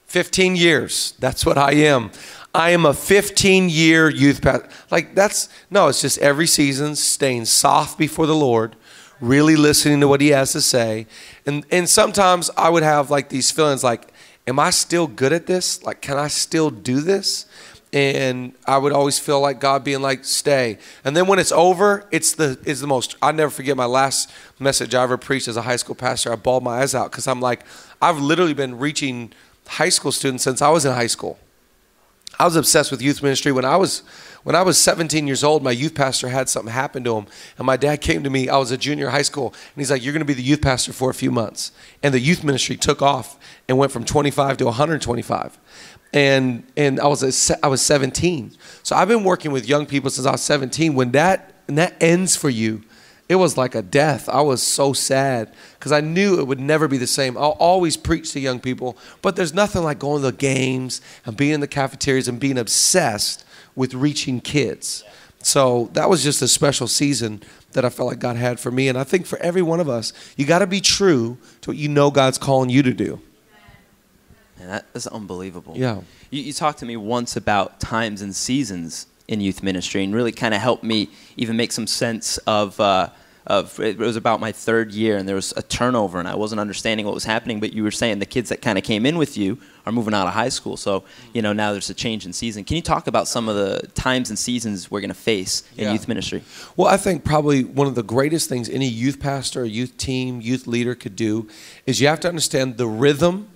[0.06, 1.14] 15 years.
[1.18, 2.10] That's what I am.
[2.54, 4.68] I am a 15 year youth pastor.
[4.90, 8.76] Like that's no, it's just every season staying soft before the Lord,
[9.20, 11.06] really listening to what he has to say.
[11.46, 14.11] And and sometimes I would have like these feelings like
[14.46, 15.82] am I still good at this?
[15.82, 17.46] Like can I still do this?
[17.92, 20.78] And I would always feel like God being like, stay.
[21.04, 24.30] And then when it's over, it's the is the most I never forget my last
[24.58, 26.32] message I ever preached as a high school pastor.
[26.32, 27.64] I bawled my eyes out because I'm like,
[28.00, 29.32] I've literally been reaching
[29.66, 31.38] high school students since I was in high school.
[32.38, 34.02] I was obsessed with youth ministry when I was
[34.44, 35.62] when I was 17 years old.
[35.62, 37.26] My youth pastor had something happen to him,
[37.58, 38.48] and my dad came to me.
[38.48, 40.62] I was a junior high school, and he's like, "You're going to be the youth
[40.62, 44.56] pastor for a few months." And the youth ministry took off and went from 25
[44.58, 45.58] to 125.
[46.12, 48.52] And and I was a, I was 17,
[48.82, 50.94] so I've been working with young people since I was 17.
[50.94, 52.82] When that and that ends for you,
[53.28, 54.28] it was like a death.
[54.28, 57.38] I was so sad because I knew it would never be the same.
[57.38, 61.34] I'll always preach to young people, but there's nothing like going to the games and
[61.34, 65.04] being in the cafeterias and being obsessed with reaching kids.
[65.44, 68.88] So that was just a special season that I felt like God had for me.
[68.88, 71.76] And I think for every one of us, you got to be true to what
[71.76, 73.20] you know God's calling you to do.
[74.58, 75.74] Man, that is unbelievable.
[75.76, 76.02] Yeah.
[76.30, 80.32] You, you talked to me once about times and seasons in youth ministry and really
[80.32, 82.78] kind of helped me even make some sense of.
[82.78, 83.10] Uh,
[83.44, 86.60] of it was about my third year and there was a turnover and I wasn't
[86.60, 89.18] understanding what was happening but you were saying the kids that kind of came in
[89.18, 92.24] with you are moving out of high school so you know now there's a change
[92.26, 95.14] in season can you talk about some of the times and seasons we're going to
[95.14, 95.92] face in Yeah.
[95.92, 96.42] youth ministry
[96.76, 100.66] Well, I think probably one of the greatest things any youth pastor, youth team, youth
[100.66, 101.48] leader could do
[101.86, 103.48] is you have to understand the rhythm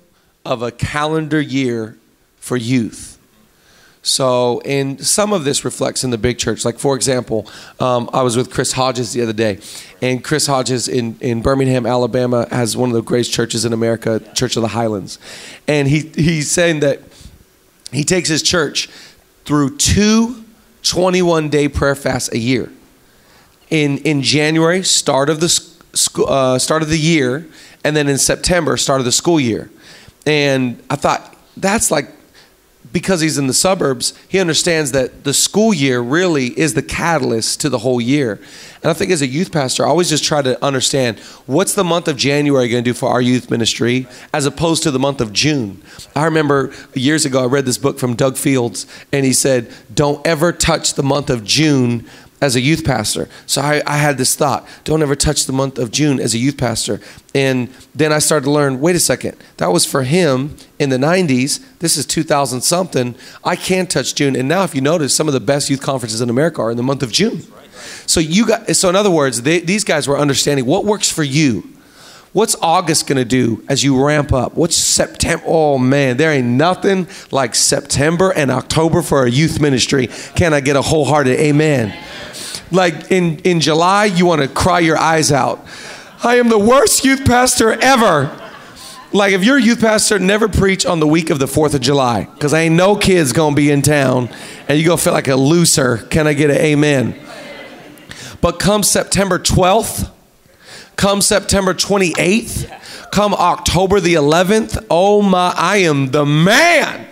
[0.44, 1.96] of a calendar year
[2.38, 3.15] for youth.
[4.06, 6.64] So, and some of this reflects in the big church.
[6.64, 7.44] Like, for example,
[7.80, 9.58] um, I was with Chris Hodges the other day,
[10.00, 14.20] and Chris Hodges in, in Birmingham, Alabama, has one of the greatest churches in America,
[14.32, 15.18] Church of the Highlands.
[15.66, 17.00] And he, he's saying that
[17.90, 18.88] he takes his church
[19.44, 20.44] through two
[20.84, 22.70] 21 day prayer fasts a year
[23.70, 27.44] in in January, start of the sc- uh, start of the year,
[27.82, 29.68] and then in September, start of the school year.
[30.24, 32.15] And I thought that's like
[32.92, 37.60] because he's in the suburbs, he understands that the school year really is the catalyst
[37.60, 38.40] to the whole year.
[38.82, 41.84] And I think as a youth pastor, I always just try to understand what's the
[41.84, 45.20] month of January going to do for our youth ministry as opposed to the month
[45.20, 45.82] of June.
[46.14, 50.24] I remember years ago, I read this book from Doug Fields, and he said, Don't
[50.26, 52.08] ever touch the month of June
[52.40, 53.28] as a youth pastor.
[53.46, 56.38] So I, I had this thought don't ever touch the month of June as a
[56.38, 57.00] youth pastor.
[57.34, 60.98] And then I started to learn wait a second, that was for him in the
[60.98, 61.64] 90s.
[61.78, 63.14] This is 2000 something.
[63.44, 64.36] I can't touch June.
[64.36, 66.76] And now, if you notice, some of the best youth conferences in America are in
[66.76, 67.42] the month of June.
[68.06, 71.22] So you got, so in other words, they, these guys were understanding what works for
[71.22, 71.75] you.
[72.36, 74.56] What's August going to do as you ramp up?
[74.56, 75.42] What's September?
[75.46, 80.08] Oh man, there ain't nothing like September and October for a youth ministry.
[80.34, 81.98] Can I get a wholehearted amen?
[82.70, 85.64] Like in, in July, you want to cry your eyes out.
[86.22, 88.38] I am the worst youth pastor ever.
[89.14, 91.80] Like if you're a youth pastor, never preach on the week of the 4th of
[91.80, 94.28] July because I ain't no kids going to be in town
[94.68, 95.96] and you're going to feel like a loser.
[96.10, 97.18] Can I get an amen?
[98.42, 100.12] But come September 12th,
[100.96, 107.06] come September 28th, come October the 11th, oh my, I am the man.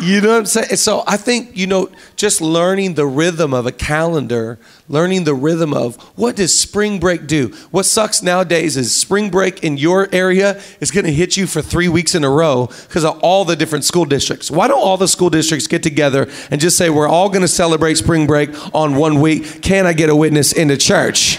[0.00, 0.76] You know what I'm saying?
[0.76, 5.72] So I think, you know, just learning the rhythm of a calendar, learning the rhythm
[5.74, 7.48] of what does spring break do?
[7.70, 11.62] What sucks nowadays is spring break in your area is going to hit you for
[11.62, 14.50] three weeks in a row because of all the different school districts.
[14.50, 17.48] Why don't all the school districts get together and just say, we're all going to
[17.48, 19.62] celebrate spring break on one week?
[19.62, 21.38] Can I get a witness in the church?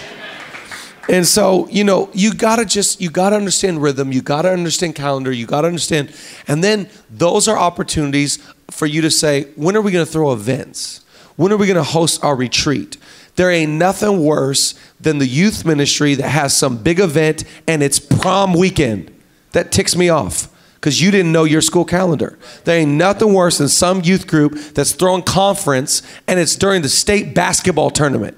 [1.08, 5.32] And so, you know, you gotta just, you gotta understand rhythm, you gotta understand calendar,
[5.32, 6.14] you gotta understand.
[6.48, 8.38] And then those are opportunities
[8.70, 11.04] for you to say, when are we gonna throw events?
[11.36, 12.96] When are we gonna host our retreat?
[13.36, 17.98] There ain't nothing worse than the youth ministry that has some big event and it's
[17.98, 19.10] prom weekend.
[19.52, 22.38] That ticks me off because you didn't know your school calendar.
[22.64, 26.88] There ain't nothing worse than some youth group that's throwing conference and it's during the
[26.88, 28.36] state basketball tournament.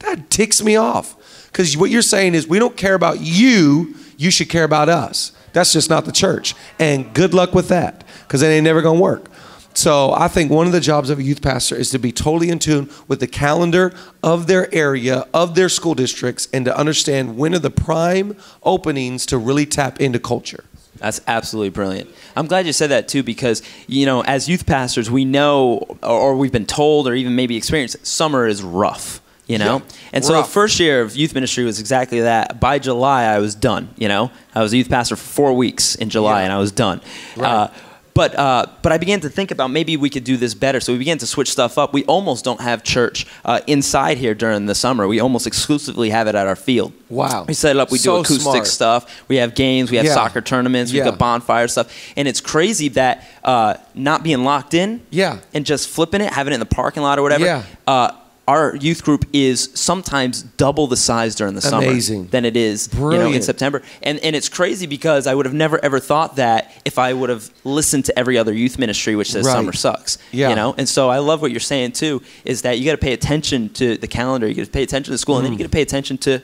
[0.00, 1.15] That ticks me off.
[1.56, 5.32] Because what you're saying is, we don't care about you, you should care about us.
[5.54, 6.54] That's just not the church.
[6.78, 9.30] And good luck with that, because it ain't never to work.
[9.72, 12.50] So I think one of the jobs of a youth pastor is to be totally
[12.50, 17.38] in tune with the calendar of their area, of their school districts, and to understand
[17.38, 20.64] when are the prime openings to really tap into culture.
[20.96, 22.10] That's absolutely brilliant.
[22.36, 26.36] I'm glad you said that too because, you know, as youth pastors, we know or
[26.36, 29.76] we've been told or even maybe experienced summer is rough, you know?
[29.78, 32.60] Yeah, and so first year of youth ministry was exactly that.
[32.60, 34.30] By July, I was done, you know?
[34.54, 36.44] I was a youth pastor for four weeks in July Yeah.
[36.44, 37.00] and I was done.
[37.36, 37.48] Right.
[37.50, 37.68] Uh,
[38.14, 40.80] but, uh, but I began to think about maybe we could do this better.
[40.80, 41.92] So we began to switch stuff up.
[41.92, 45.06] We almost don't have church uh, inside here during the summer.
[45.06, 46.94] We almost exclusively have it at our field.
[47.10, 47.44] Wow.
[47.46, 47.90] We set it up.
[47.90, 48.66] We So do acoustic smart.
[48.66, 49.24] stuff.
[49.28, 49.90] We have games.
[49.90, 50.14] We have Yeah.
[50.14, 50.92] soccer tournaments.
[50.92, 51.10] We've Yeah.
[51.10, 51.92] got bonfire stuff.
[52.16, 55.36] And it's crazy that uh, not being locked in Yeah.
[55.52, 57.44] and just flipping it, having it in the parking lot or whatever.
[57.44, 58.12] Yeah.
[58.48, 62.18] Our youth group is sometimes double the size during the Amazing.
[62.20, 63.82] summer than it is you know, in September.
[64.04, 67.28] And and it's crazy because I would have never ever thought that if I would
[67.28, 69.52] have listened to every other youth ministry which says Right.
[69.52, 70.18] summer sucks.
[70.30, 70.50] Yeah.
[70.50, 70.74] You know?
[70.78, 73.96] And so I love what you're saying too, is that you gotta pay attention to
[73.96, 76.40] the calendar, you gotta pay attention to school, and then you gotta pay attention to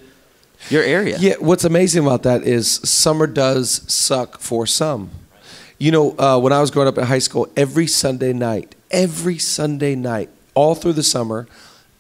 [0.70, 1.18] your area.
[1.20, 5.10] Yeah, what's amazing about that is summer does suck for some.
[5.78, 9.38] You know, uh, when I was growing up in high school, every Sunday night, every
[9.38, 11.46] Sunday night, all through the summer,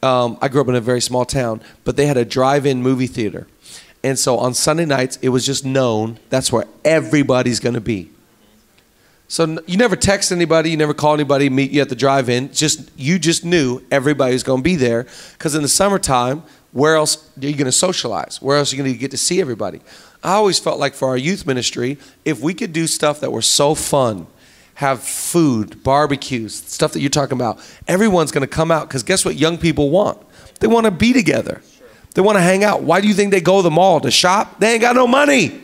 [0.02, 3.06] um, I grew up in a very small town, but they had a drive-in movie
[3.06, 3.46] theater,
[4.02, 8.10] and so on Sunday nights, it was just known that's where everybody's going to be.
[9.28, 12.52] So you never text anybody, you never call anybody, meet you at the drive-in.
[12.52, 16.96] Just you just knew everybody was going to be there because in the summertime, where
[16.96, 18.42] else are you going to socialize?
[18.42, 19.80] Where else are you going to get to see everybody?
[20.22, 23.40] I always felt like for our youth ministry, if we could do stuff that were
[23.40, 24.26] so fun,
[24.82, 29.24] have food, barbecues, stuff that you're talking about, everyone's going to come out because guess
[29.24, 30.20] what young people want?
[30.60, 31.62] They want to be together.
[32.14, 32.82] They want to hang out.
[32.82, 34.60] Why do you think they go to the mall to shop?
[34.60, 35.60] They ain't got no money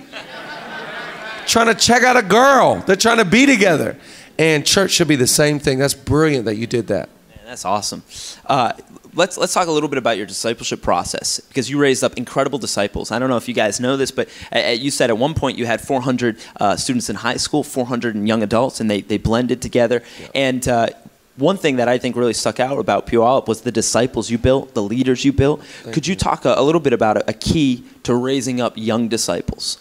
[1.49, 2.77] trying to check out a girl.
[2.87, 3.97] They're trying to be together.
[4.39, 5.79] And church should be the same thing.
[5.79, 7.09] That's brilliant that you did that.
[7.29, 8.03] Man, that's awesome.
[8.47, 8.73] Uh,
[9.19, 12.59] let's let's talk a little bit about your discipleship process because you raised up incredible
[12.59, 13.11] disciples.
[13.11, 15.35] I don't know if you guys know this, but uh, uh, you said at one
[15.35, 19.03] point you had 400 uh, students in high school, 400 in young adults, and they
[19.03, 20.03] they blended together.
[20.35, 20.91] And uh,
[21.37, 24.75] one thing that I think really stuck out about Puyallup was the disciples you built,
[24.75, 25.63] the leaders you built.
[25.93, 29.09] Could you talk a, a little bit about a, a key to raising up young
[29.09, 29.79] disciples?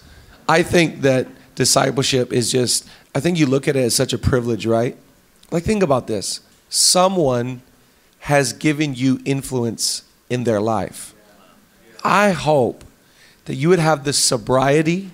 [0.50, 4.18] I think that discipleship is just, I think you look at it as such a
[4.18, 4.96] privilege, right?
[5.52, 7.62] Like, think about this someone
[8.28, 11.14] has given you influence in their life.
[12.04, 12.84] I hope
[13.46, 15.12] that you would have the sobriety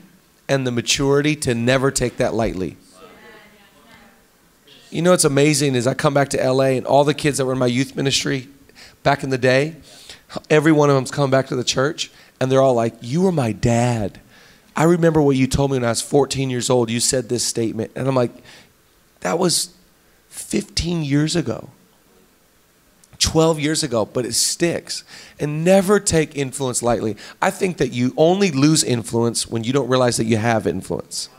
[0.49, 2.75] and the maturity to never take that lightly.
[4.89, 7.45] You know what's amazing is I come back to LA and all the kids that
[7.45, 8.47] were in my youth ministry
[9.03, 9.75] back in the day,
[10.49, 12.09] every one of them's come back to the church
[12.41, 14.19] and they're all like, You were my dad.
[14.75, 16.89] I remember what you told me when I was 14 years old.
[16.89, 17.91] You said this statement.
[17.95, 18.31] And I'm like,
[19.19, 19.71] That was
[20.29, 21.69] 15 years ago.
[23.23, 25.03] 12 years ago, but it sticks.
[25.39, 27.15] And never take influence lightly.
[27.41, 31.29] I think that you only lose influence when you don't realize that you have influence.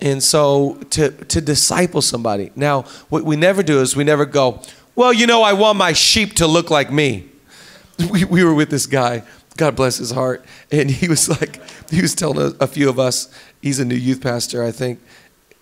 [0.00, 2.50] And so to, to disciple somebody.
[2.56, 4.60] Now, what we never do is we never go,
[4.94, 7.30] well, you know, I want my sheep to look like me.
[8.10, 9.22] We, we were with this guy,
[9.56, 12.98] God bless his heart, and he was like, he was telling a, a few of
[12.98, 15.00] us, he's a new youth pastor, I think.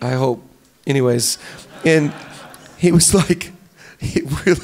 [0.02, 0.42] I hope.
[0.84, 1.38] Anyways,
[1.84, 2.12] and
[2.76, 3.52] he was like,
[4.00, 4.60] he really,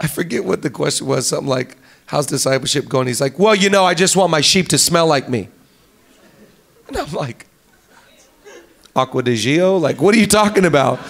[0.00, 1.76] I forget what the question was, something like,
[2.06, 3.06] how's discipleship going?
[3.06, 5.48] He's like, well, you know, I just want my sheep to smell like me.
[6.88, 7.46] And I'm like,
[8.96, 9.80] Acqua di Gio?
[9.80, 11.00] Like, what are you talking about?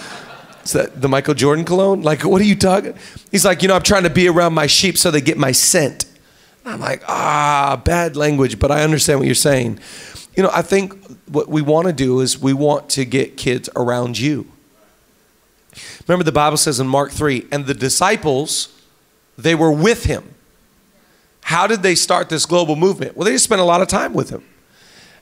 [0.63, 2.01] Is that the Michael Jordan cologne?
[2.01, 2.95] Like, what are you talking?
[3.31, 5.51] He's like, you know, I'm trying to be around my sheep so they get my
[5.51, 6.05] scent.
[6.65, 9.79] I'm like, ah, bad language, but I understand what you're saying.
[10.35, 10.95] You know, I think
[11.27, 14.47] what we want to do is we want to get kids around you.
[16.07, 18.74] Remember, the Bible says in Mark 3, and the disciples,
[19.37, 20.35] they were with him.
[21.41, 23.15] How did they start this global movement?
[23.15, 24.43] Well, they just spent a lot of time with him.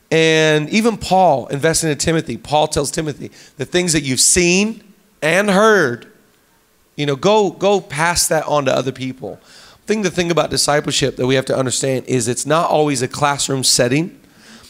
[0.10, 2.38] And even Paul investing in Timothy.
[2.38, 4.84] Paul tells Timothy, the things that you've seen
[5.22, 6.12] and heard,
[6.96, 9.40] you know, go go pass that on to other people.
[9.42, 13.02] I think the thing about discipleship that we have to understand is it's not always
[13.02, 14.18] a classroom setting.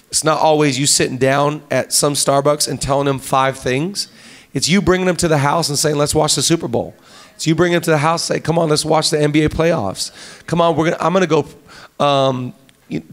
[0.07, 4.07] It's not always you sitting down at some Starbucks and telling them five things.
[4.53, 6.95] It's you bringing them to the house and saying, "Let's watch the Super Bowl."
[7.35, 9.49] It's you bringing them to the house, and say, "Come on, let's watch the NBA
[9.49, 10.11] playoffs."
[10.45, 10.97] Come on, we're gonna.
[10.99, 11.47] I'm gonna go
[11.99, 12.53] um,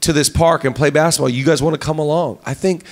[0.01, 1.31] to this park and play basketball.
[1.31, 2.39] You guys want to come along?
[2.45, 2.85] I think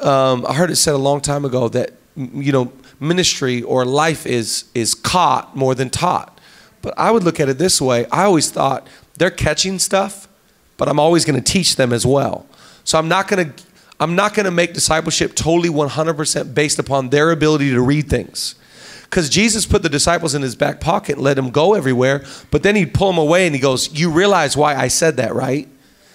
[0.00, 4.26] um, I heard it said a long time ago that you know ministry or life
[4.26, 6.38] is is caught more than taught.
[6.82, 8.06] But I would look at it this way.
[8.12, 10.28] I always thought they're catching stuff,
[10.76, 12.46] but I'm always going to teach them as well.
[12.84, 13.64] So I'm not going to
[14.00, 18.56] I'm not going to make discipleship totally 100% based upon their ability to read things.
[19.02, 22.62] Because Jesus put the disciples in his back pocket and let them go everywhere, but
[22.64, 25.68] then he'd pull them away and he goes, You realize why I said that, right?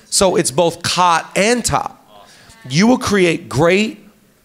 [0.10, 1.96] So it's both caught and taught.
[2.68, 4.00] You will create great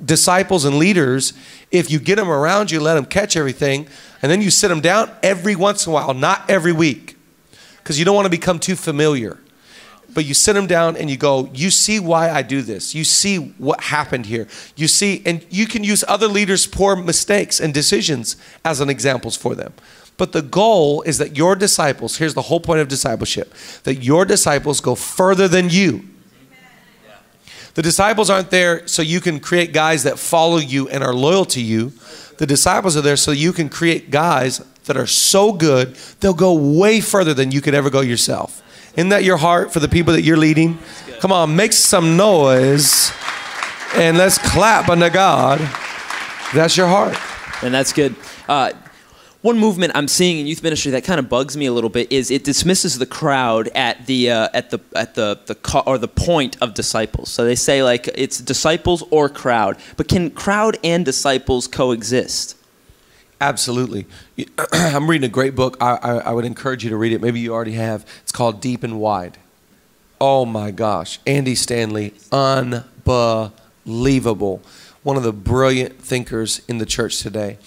[0.05, 1.33] disciples and leaders
[1.75, 3.89] if you get them around you, let them catch everything,
[4.23, 7.17] and then you sit them down every once in a while, not every week,
[7.79, 9.39] because you don't want to become too familiar.
[10.15, 12.95] But you sit them down and you go, You see why I do this.
[12.95, 14.47] You see what happened here.
[14.77, 19.37] You see, and you can use other leaders' poor mistakes and decisions as an examples
[19.37, 19.73] for them.
[20.17, 23.53] But the goal is that your disciples, here's the whole point of discipleship,
[23.83, 26.09] that your disciples go further than you.
[27.75, 31.45] The disciples aren't there so you can create guys that follow you and are loyal
[31.47, 31.93] to you.
[32.39, 36.53] The disciples are there so you can create guys that are so good, they'll go
[36.53, 38.63] way further than you could ever go yourself.
[38.97, 40.79] Isn't that your heart for the people that you're leading?
[41.21, 43.13] Come on, make some noise
[43.95, 45.59] and let's clap unto God.
[46.53, 47.17] That's your heart.
[47.63, 48.15] And that's good.
[48.49, 48.73] Uh,
[49.41, 52.11] one movement I'm seeing in youth ministry that kind of bugs me a little bit
[52.11, 55.99] is it dismisses the crowd at the uh, at the at the the co- or
[55.99, 57.31] the point of disciples.
[57.31, 62.57] So they say like it's disciples or crowd, but can crowd and disciples coexist?
[63.45, 64.07] Absolutely.
[64.73, 65.77] I'm reading a great book.
[65.79, 67.21] I, I, I would encourage you to read it.
[67.21, 68.07] Maybe you already have.
[68.23, 69.37] It's called Deep and Wide.
[70.19, 71.21] Oh my gosh.
[71.27, 73.53] Andy Stanley, unbelievable.
[75.03, 77.59] One of the brilliant thinkers in the church today.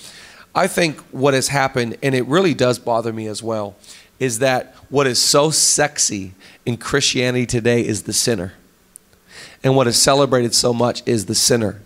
[0.56, 3.76] I think what has happened, and it really does bother me as well,
[4.20, 6.34] is that what is so sexy
[6.66, 8.54] in Christianity today is the sinner.
[9.64, 11.84] And what is celebrated so much is the sinner.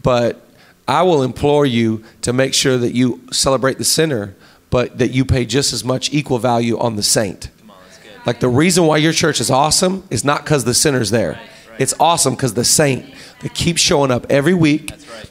[0.00, 0.40] But
[0.86, 4.34] I will implore you to make sure that you celebrate the sinner,
[4.70, 7.50] but that you pay just as much equal value on the saint.
[8.26, 11.40] Like the reason why your church is awesome is not because the sinner's there.
[11.78, 14.90] It's awesome because the saint that keeps showing up every week,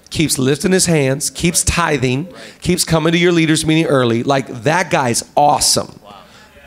[0.10, 4.24] keeps lifting his hands, keeps tithing, keeps coming to your leaders meeting early.
[4.24, 6.00] Like that guy's awesome.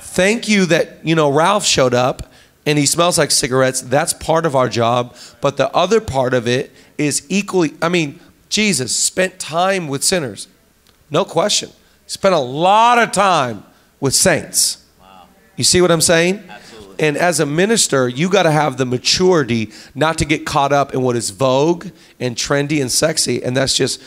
[0.00, 2.32] Thank you that, you know, Ralph showed up
[2.64, 3.80] and he smells like cigarettes.
[3.82, 5.14] That's part of our job.
[5.40, 8.18] But the other part of it is equally, I mean,
[8.48, 10.48] Jesus spent time with sinners.
[11.10, 11.70] No question.
[12.06, 13.64] Spent a lot of time
[14.00, 14.84] with saints.
[15.56, 16.44] You see what I'm saying?
[16.48, 17.06] Absolutely.
[17.06, 20.94] And as a minister, you got to have the maturity not to get caught up
[20.94, 21.88] in what is vogue
[22.20, 23.42] and trendy and sexy.
[23.42, 24.02] And that's just,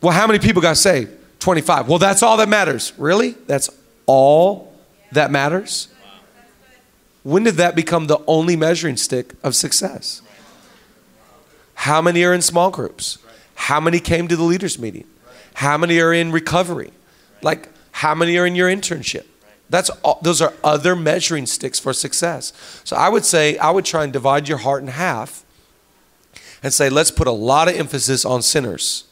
[0.00, 1.10] well, how many people got saved?
[1.40, 1.88] 25.
[1.88, 2.92] Well, that's all that matters.
[2.98, 3.32] Really?
[3.46, 3.70] That's
[4.06, 4.72] all
[5.12, 5.88] that matters?
[7.22, 10.22] When did that become the only measuring stick of success?
[11.74, 13.18] How many are in small groups?
[13.60, 15.04] How many came to the leaders' meeting?
[15.52, 16.92] How many are in recovery?
[17.42, 19.26] Like, how many are in your internship?
[19.68, 22.54] That's all, those are other measuring sticks for success.
[22.84, 25.44] So I would say I would try and divide your heart in half
[26.62, 29.04] and say let's put a lot of emphasis on sinners.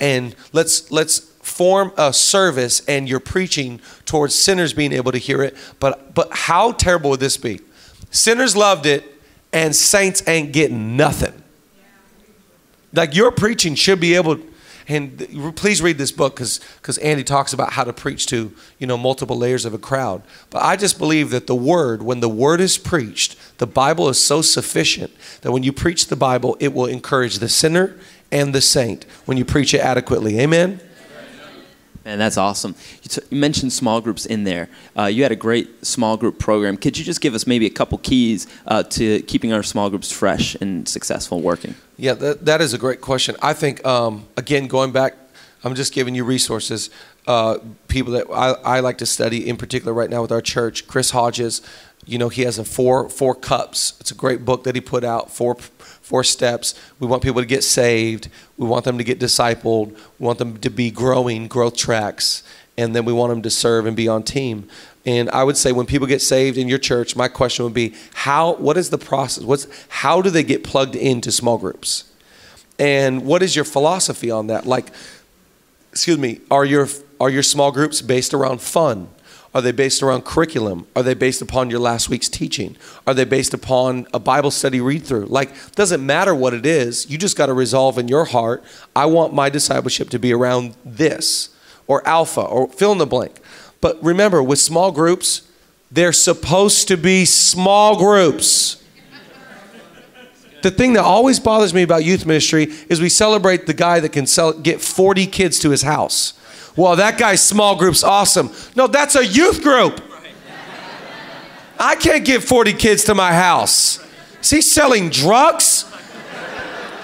[0.00, 5.40] And let's let's form a service and you're preaching towards sinners being able to hear
[5.40, 5.56] it.
[5.78, 7.60] But but how terrible would this be?
[8.10, 9.04] Sinners loved it
[9.52, 11.43] and saints ain't getting nothing.
[12.94, 14.38] Like your preaching should be able
[14.86, 18.86] and please read this book because because Andy talks about how to preach to you
[18.86, 20.22] know multiple layers of a crowd.
[20.50, 24.22] But I just believe that the word, when the word is preached, the Bible is
[24.22, 27.98] so sufficient that when you preach the Bible, it will encourage the sinner
[28.30, 30.38] and the saint when you preach it adequately.
[30.38, 30.80] Amen.
[32.04, 32.74] Man, that's awesome.
[33.02, 34.68] You, t- you, mentioned small groups in there.
[34.96, 36.76] Uh, you had a great small group program.
[36.76, 40.12] Could you just give us maybe a couple keys uh, to keeping our small groups
[40.12, 41.74] fresh and successful working?
[41.96, 43.36] Yeah, that, that is a great question.
[43.40, 45.14] I think, um, again, going back,
[45.64, 46.90] I'm just giving you resources.
[47.26, 47.56] Uh,
[47.88, 51.10] people that I, I like to study, in particular, right now with our church, Chris
[51.10, 51.62] Hodges.
[52.04, 53.94] You know, he has a four four cups.
[53.98, 55.30] It's a great book that he put out.
[55.30, 55.56] Four
[56.04, 56.74] four steps.
[57.00, 58.28] We want people to get saved.
[58.58, 59.96] We want them to get discipled.
[60.18, 62.42] We want them to be growing, growth tracks,
[62.76, 64.68] and then we want them to serve and be on team.
[65.06, 67.94] And I would say when people get saved in your church, my question would be,
[68.12, 69.44] how what is the process?
[69.44, 72.04] What's how do they get plugged into small groups?
[72.78, 74.66] And what is your philosophy on that?
[74.66, 74.88] Like
[75.90, 76.86] excuse me, are your
[77.18, 79.08] are your small groups based around fun?
[79.54, 80.88] Are they based around curriculum?
[80.96, 82.76] Are they based upon your last week's teaching?
[83.06, 85.26] Are they based upon a Bible study read through?
[85.26, 87.08] Like, doesn't matter what it is.
[87.08, 88.64] You just got to resolve in your heart,
[88.96, 91.50] I want my discipleship to be around this
[91.86, 93.38] or alpha or fill in the blank.
[93.80, 95.42] But remember, with small groups,
[95.90, 98.82] they're supposed to be small groups.
[100.62, 104.08] The thing that always bothers me about youth ministry is we celebrate the guy that
[104.08, 106.32] can sell, get 40 kids to his house.
[106.76, 108.50] Well, that guy's small group's awesome.
[108.74, 110.00] No, that's a youth group.
[111.78, 114.04] I can't get 40 kids to my house.
[114.40, 115.84] Is he selling drugs?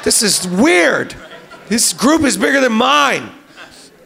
[0.05, 1.15] This is weird.
[1.69, 3.31] This group is bigger than mine.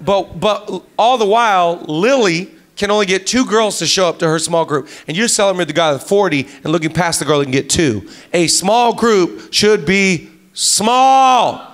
[0.01, 4.29] But but all the while, Lily can only get two girls to show up to
[4.29, 4.89] her small group.
[5.07, 7.71] And you're celebrating the guy with 40 and looking past the girl that can get
[7.71, 8.09] two.
[8.33, 11.74] A small group should be small.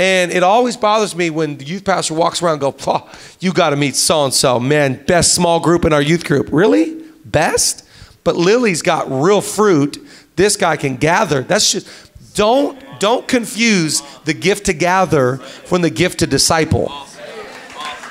[0.00, 3.06] And it always bothers me when the youth pastor walks around and go,
[3.38, 6.48] you got to meet so and so, man, best small group in our youth group.
[6.50, 7.04] Really?
[7.26, 7.86] Best?
[8.24, 9.98] But Lily's got real fruit.
[10.36, 11.42] This guy can gather.
[11.42, 11.86] That's just
[12.34, 16.90] don't don't confuse the gift to gather from the gift to disciple.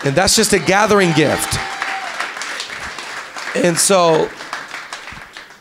[0.05, 1.57] And that's just a gathering gift.
[3.55, 4.29] And so,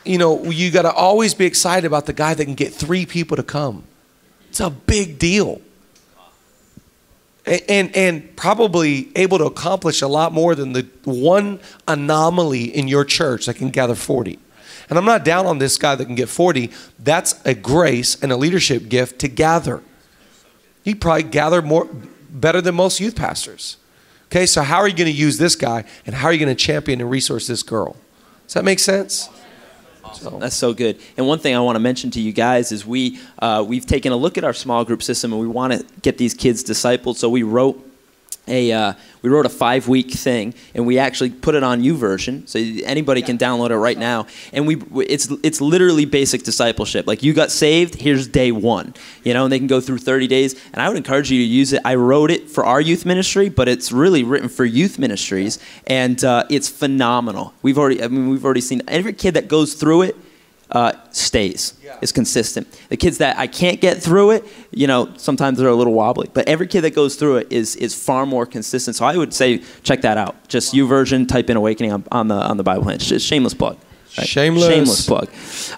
[0.04, 3.06] you know, you got to always be excited about the guy that can get three
[3.06, 3.84] people to come.
[4.50, 5.62] It's a big deal.
[7.48, 13.04] And, and, probably able to accomplish a lot more than the one anomaly in your
[13.04, 14.38] church that can gather 40.
[14.90, 16.70] And I'm not down on this guy that can get 40.
[16.98, 19.82] That's a grace and a leadership gift to gather.
[20.84, 21.88] He probably gathered more
[22.30, 23.78] better than most youth pastors.
[24.26, 26.54] Okay, so how are you going to use this guy and how are you going
[26.54, 27.96] to champion and resource this girl?
[28.46, 29.30] Does that make sense?
[30.16, 30.38] So.
[30.38, 31.00] That's so good.
[31.16, 34.12] And one thing I want to mention to you guys is we uh, we've taken
[34.12, 37.16] a look at our small group system and we want to get these kids discipled.
[37.16, 37.87] So we wrote
[38.48, 38.92] a uh,
[39.22, 43.22] we wrote a five week thing and we actually put it on YouVersion so anybody
[43.22, 44.26] can download it right now.
[44.52, 44.76] And we
[45.06, 47.06] it's it's literally basic discipleship.
[47.06, 48.94] Like you got saved here's day one
[49.24, 50.54] you know and they can go through 30 days.
[50.72, 51.82] And i would encourage you to use it.
[51.84, 56.22] I wrote it for our youth ministry but it's really written for youth ministries and
[56.24, 57.54] uh, it's phenomenal.
[57.62, 60.16] We've already i mean we've already seen every kid that goes through it
[60.70, 61.74] uh, stays.
[61.82, 61.96] Yeah.
[62.02, 62.68] Is consistent.
[62.90, 66.30] The kids that I can't get through it, you know, sometimes they're a little wobbly.
[66.32, 68.96] But every kid that goes through it is is far more consistent.
[68.96, 70.48] So I would say check that out.
[70.48, 73.78] Just YouVersion, type in awakening on, on the on the Bible It's Just shameless plug.
[74.16, 74.26] Right?
[74.26, 74.66] Shameless.
[74.66, 75.28] Shameless plug.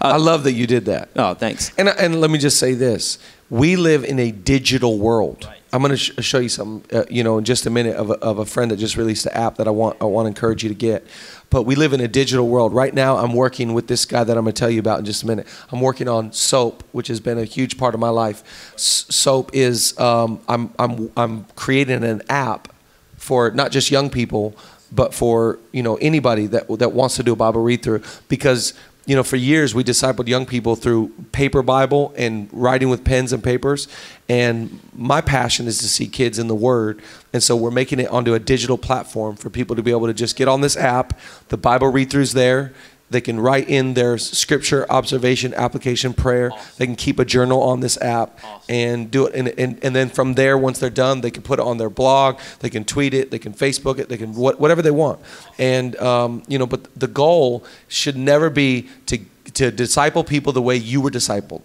[0.00, 1.10] Uh, I love that you did that.
[1.16, 1.72] Oh, thanks.
[1.78, 3.18] And and let me just say this:
[3.48, 5.44] we live in a digital world.
[5.44, 5.56] Right.
[5.72, 8.10] I'm going to sh- show you something, uh, you know, in just a minute of
[8.10, 10.28] a, of a friend that just released an app that I want I want to
[10.28, 11.06] encourage you to get.
[11.50, 12.72] But we live in a digital world.
[12.72, 15.04] Right now, I'm working with this guy that I'm going to tell you about in
[15.04, 15.46] just a minute.
[15.70, 18.72] I'm working on soap, which has been a huge part of my life.
[18.74, 22.72] S- soap is um, I'm I'm I'm creating an app
[23.16, 24.56] for not just young people,
[24.92, 28.72] but for you know anybody that that wants to do a Bible read through because
[29.10, 33.32] you know, for years we discipled young people through paper Bible and writing with pens
[33.32, 33.88] and papers.
[34.28, 37.02] And my passion is to see kids in the Word.
[37.32, 40.14] And so we're making it onto a digital platform for people to be able to
[40.14, 41.18] just get on this app.
[41.48, 42.72] The Bible read throughs there.
[43.10, 46.52] They can write in their scripture, observation, application, prayer.
[46.52, 46.74] Awesome.
[46.78, 48.62] They can keep a journal on this app awesome.
[48.68, 49.34] and do it.
[49.34, 51.90] And, and, and then from there, once they're done, they can put it on their
[51.90, 52.38] blog.
[52.60, 53.32] They can tweet it.
[53.32, 54.08] They can Facebook it.
[54.08, 55.18] They can whatever they want.
[55.58, 59.18] And, um, you know, but the goal should never be to,
[59.54, 61.62] to disciple people the way you were discipled.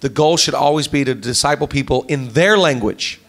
[0.00, 3.20] The goal should always be to disciple people in their language.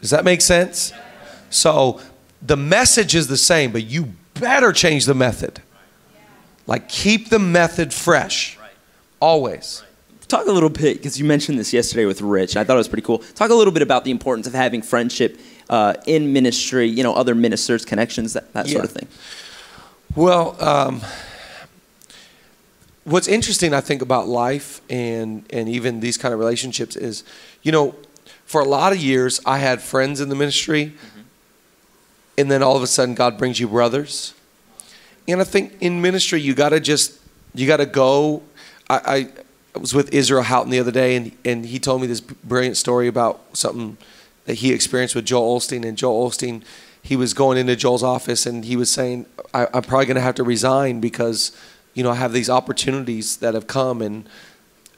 [0.00, 0.92] Does that make sense?
[1.48, 2.00] So
[2.42, 5.62] the message is the same, but you better change the method.
[6.66, 8.58] Like, keep the method fresh.
[9.20, 9.82] Always.
[10.28, 12.56] Talk a little bit, because you mentioned this yesterday with Rich.
[12.56, 13.18] I thought it was pretty cool.
[13.18, 17.14] Talk a little bit about the importance of having friendship uh, in ministry, you know,
[17.14, 18.72] other ministers, connections, that, that yeah.
[18.72, 19.08] sort of thing.
[20.14, 21.00] Well, um,
[23.04, 27.24] what's interesting, I think, about life and, and even these kind of relationships is,
[27.62, 27.94] you know,
[28.44, 30.94] for a lot of years, I had friends in the ministry.
[32.40, 34.34] And then all of a sudden God brings you brothers.
[35.28, 37.18] And I think in ministry you gotta just
[37.54, 38.42] you gotta go.
[38.88, 39.28] I,
[39.74, 42.76] I was with Israel Houghton the other day, and and he told me this brilliant
[42.76, 43.96] story about something
[44.46, 45.84] that he experienced with Joel Osteen.
[45.84, 46.62] And Joel Osteen,
[47.02, 50.34] he was going into Joel's office, and he was saying, I, "I'm probably gonna have
[50.36, 51.52] to resign because,
[51.94, 54.28] you know, I have these opportunities that have come, and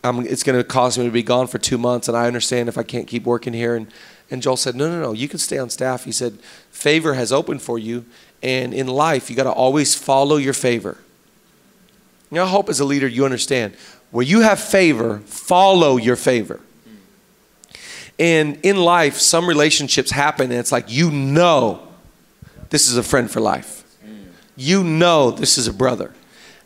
[0.05, 2.79] I'm, it's gonna cause me to be gone for two months, and I understand if
[2.79, 3.89] I can't keep working here." And
[4.33, 6.05] and Joel said, No, no, no, you can stay on staff.
[6.05, 6.39] He said,
[6.71, 8.07] Favor has opened for you.
[8.43, 10.97] And in life, you got to always follow your favor.
[12.31, 13.75] You know, I hope as a leader you understand
[14.11, 16.61] where you have favor, follow your favor.
[18.19, 21.87] And in life, some relationships happen, and it's like you know
[22.71, 23.85] this is a friend for life.
[24.57, 26.15] You know this is a brother.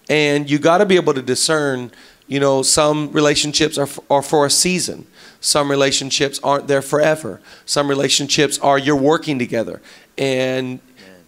[0.09, 1.91] And you got to be able to discern,
[2.29, 5.07] you know, some relationships are, are for a season.
[5.41, 7.41] Some relationships aren't there forever.
[7.65, 9.81] Some relationships are you're working together.
[10.19, 10.81] And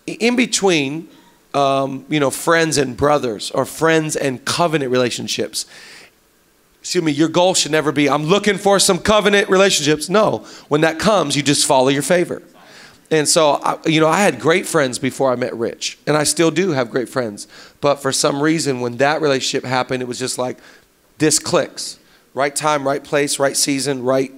[0.06, 1.08] in between,
[1.54, 5.66] um, you know, friends and brothers or friends and covenant relationships,
[6.80, 10.08] excuse me, your goal should never be, I'm looking for some covenant relationships.
[10.08, 12.42] No, when that comes, you just follow your favor.
[13.10, 16.24] And so, I, you know, I had great friends before I met Rich, and I
[16.24, 17.46] still do have great friends.
[17.80, 20.58] But for some reason, when that relationship happened, it was just like,
[21.18, 21.98] this clicks
[22.34, 24.32] right time, right place, right season, right.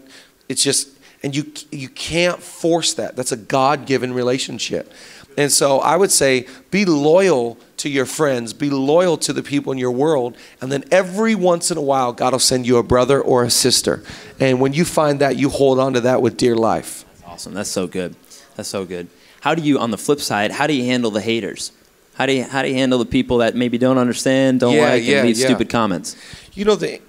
[0.49, 0.89] It's just,
[1.23, 3.15] and you you can't force that.
[3.15, 4.93] That's a God given relationship.
[5.37, 9.73] And so I would say be loyal to your friends, be loyal to the people
[9.73, 12.83] in your world, and then every once in a while, God will send you a
[12.83, 14.03] brother or a sister.
[14.39, 17.05] And when you find that, you hold on to that with dear life.
[17.13, 17.55] That's Awesome.
[17.55, 18.17] That's so good.
[18.57, 19.09] That's so good.
[19.41, 21.73] How do you, on the flip side, how do you handle the haters?
[22.21, 24.91] How do you how do you handle the people that maybe don't understand, don't Yeah,
[24.91, 25.47] like, yeah, and leave yeah.
[25.47, 26.17] stupid comments?
[26.53, 27.01] You know, the,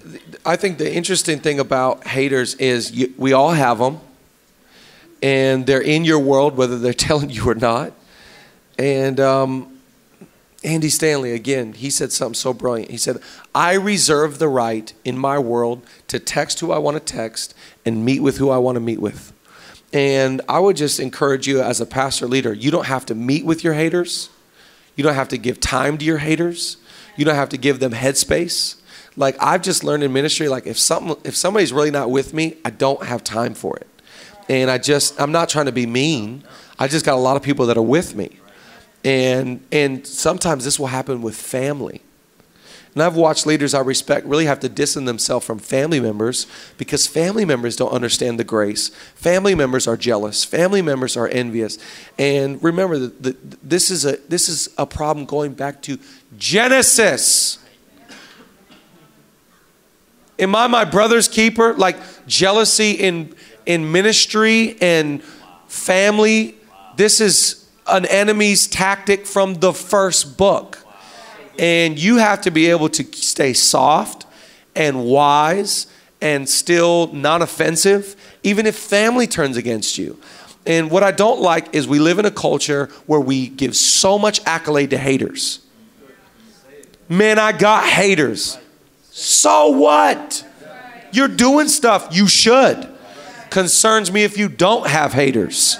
[0.45, 3.99] I think the interesting thing about haters is you, we all have them,
[5.22, 7.91] and they're in your world, whether they're telling you or not.
[8.80, 9.82] And um,
[10.64, 12.91] Andy Stanley, again, he said something so brilliant.
[12.91, 13.18] He said,
[13.53, 17.53] I reserve the right in my world to text who I want to text
[17.86, 19.34] and meet with who I want to meet with.
[19.91, 23.45] And I would just encourage you as a pastor leader, you don't have to meet
[23.45, 24.30] with your haters.
[24.95, 26.77] You don't have to give time to your haters.
[27.15, 28.75] You don't have to give them headspace.
[29.15, 32.57] Like I've just learned in ministry, like if something if somebody's really not with me,
[32.63, 33.87] I don't have time for it.
[34.49, 36.43] And I just I'm not trying to be mean.
[36.79, 38.39] I just got a lot of people that are with me.
[39.03, 42.01] And and sometimes this will happen with family.
[42.93, 46.45] And I've watched leaders I respect really have to distance themselves from family members
[46.77, 48.89] because family members don't understand the grace.
[49.15, 50.43] Family members are jealous.
[50.43, 51.77] Family members are envious.
[52.17, 55.99] And remember that this is a this is a problem going back to
[56.37, 57.59] Genesis.
[60.37, 61.73] Am I my brother's keeper?
[61.73, 63.33] Like jealousy in
[63.65, 65.23] in ministry and
[65.67, 66.55] family.
[66.97, 70.85] This is an enemy's tactic from the first book.
[71.59, 74.25] And you have to be able to stay soft
[74.75, 75.87] and wise
[76.21, 80.19] and still non offensive, even if family turns against you.
[80.65, 84.19] And what I don't like is we live in a culture where we give so
[84.19, 85.59] much accolade to haters.
[87.09, 88.57] Man, I got haters.
[89.09, 90.45] So what?
[91.11, 92.87] You're doing stuff you should.
[93.49, 95.77] Concerns me if you don't have haters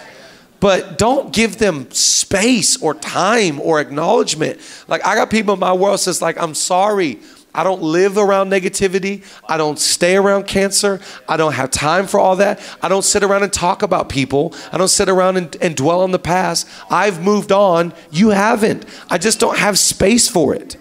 [0.62, 4.62] but don't give them space or time or acknowledgement.
[4.88, 7.20] Like I got people in my world says like I'm sorry.
[7.53, 9.26] I don't live around negativity.
[9.49, 11.01] I don't stay around cancer.
[11.28, 12.62] I don't have time for all that.
[12.82, 14.55] I don't sit around and talk about people.
[14.72, 16.66] I don't sit around and, and dwell on the past.
[16.89, 17.93] I've moved on.
[18.09, 18.86] You haven't.
[19.09, 20.78] I just don't have space for it.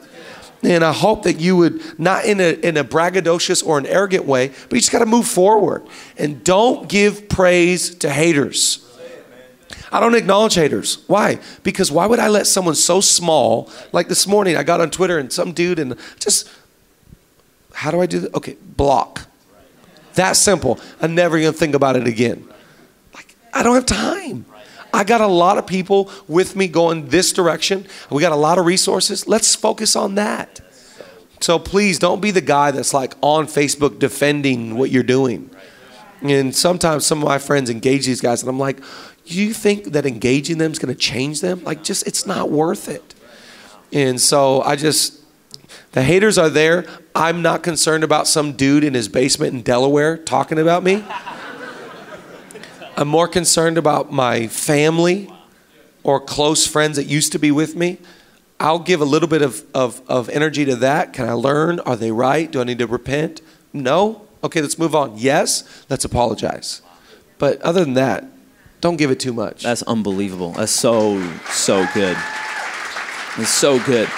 [0.63, 4.27] And I hope that you would, not in a, in a braggadocious or an arrogant
[4.27, 5.85] way, but you just got to move forward.
[6.19, 8.87] And don't give praise to haters.
[9.93, 11.03] I don't acknowledge haters.
[11.07, 11.41] Why?
[11.63, 15.19] Because why would I let someone so small, like this morning, I got on Twitter
[15.19, 16.49] and some dude and just,
[17.75, 18.35] how do I do that?
[18.35, 19.27] Okay, block.
[20.15, 20.79] That simple.
[21.01, 22.49] I'm never gonna think about it again.
[23.15, 24.47] Like, I don't have time.
[24.93, 27.87] I got a lot of people with me going this direction.
[28.11, 29.29] We got a lot of resources.
[29.29, 30.61] Let's focus on that.
[31.41, 35.51] So please don't be the guy that's like on Facebook defending what you're doing.
[36.23, 38.81] And sometimes some of my friends engage these guys, and I'm like,
[39.35, 41.63] you think that engaging them is going to change them?
[41.65, 43.15] Like, just it's not worth it.
[43.93, 45.21] And so I just,
[45.93, 46.87] the haters are there.
[47.15, 51.05] I'm not concerned about some dude in his basement in Delaware talking about me.
[52.97, 55.33] I'm more concerned about my family
[56.03, 57.99] or close friends that used to be with me.
[58.59, 61.13] I'll give a little bit of, of, of energy to that.
[61.15, 61.81] Can I learn?
[61.81, 62.51] Are they right?
[62.51, 63.41] Do I need to repent?
[63.73, 64.27] No?
[64.45, 65.17] Okay, let's move on.
[65.17, 66.83] Yes, let's apologize.
[67.39, 68.25] But other than that,
[68.81, 69.63] don't give it too much.
[69.63, 70.53] That's unbelievable.
[70.53, 71.21] That's so
[71.51, 72.17] so good.
[73.39, 74.09] It's so good.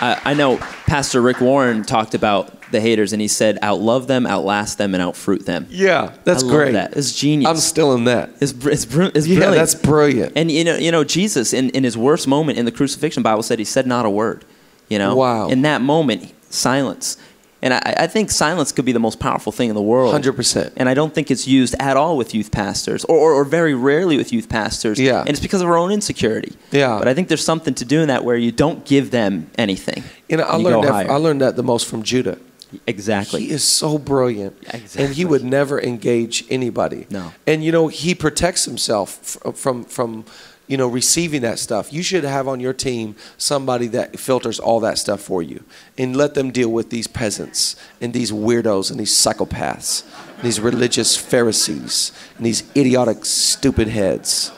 [0.00, 4.26] I, I know Pastor Rick Warren talked about the haters, and he said, "Outlove them,
[4.26, 6.72] outlast them, and outfruit them." yeah, that's I love great.
[6.72, 7.48] That it's genius.
[7.48, 8.30] I'm still in that.
[8.40, 9.54] It's it's, it's Yeah, brilliant.
[9.54, 10.32] that's brilliant.
[10.36, 13.42] And you know, you know, Jesus in, in his worst moment in the crucifixion, Bible
[13.42, 14.44] said he said not a word.
[14.88, 15.48] You know, Wow.
[15.48, 17.16] In that moment, silence.
[17.64, 20.14] And I, I think silence could be the most powerful thing in the world.
[20.14, 20.72] 100%.
[20.76, 23.74] And I don't think it's used at all with youth pastors, or, or, or very
[23.74, 25.00] rarely with youth pastors.
[25.00, 25.20] Yeah.
[25.20, 26.52] And it's because of our own insecurity.
[26.70, 26.98] Yeah.
[26.98, 30.04] But I think there's something to doing that where you don't give them anything.
[30.28, 30.92] You know, I You learned that.
[30.92, 31.10] higher.
[31.10, 32.38] I learned that the most from Judah.
[32.86, 33.42] Exactly.
[33.46, 37.06] He is so brilliant, Yeah, and he would never engage anybody.
[37.08, 37.32] No.
[37.46, 40.24] and you know he protects himself f- from from
[40.66, 41.92] you know receiving that stuff.
[41.92, 45.64] You should have on your team somebody that filters all that stuff for you,
[45.98, 50.04] and let them deal with these peasants and these weirdos and these psychopaths,
[50.36, 54.52] and these religious Pharisees and these idiotic stupid heads.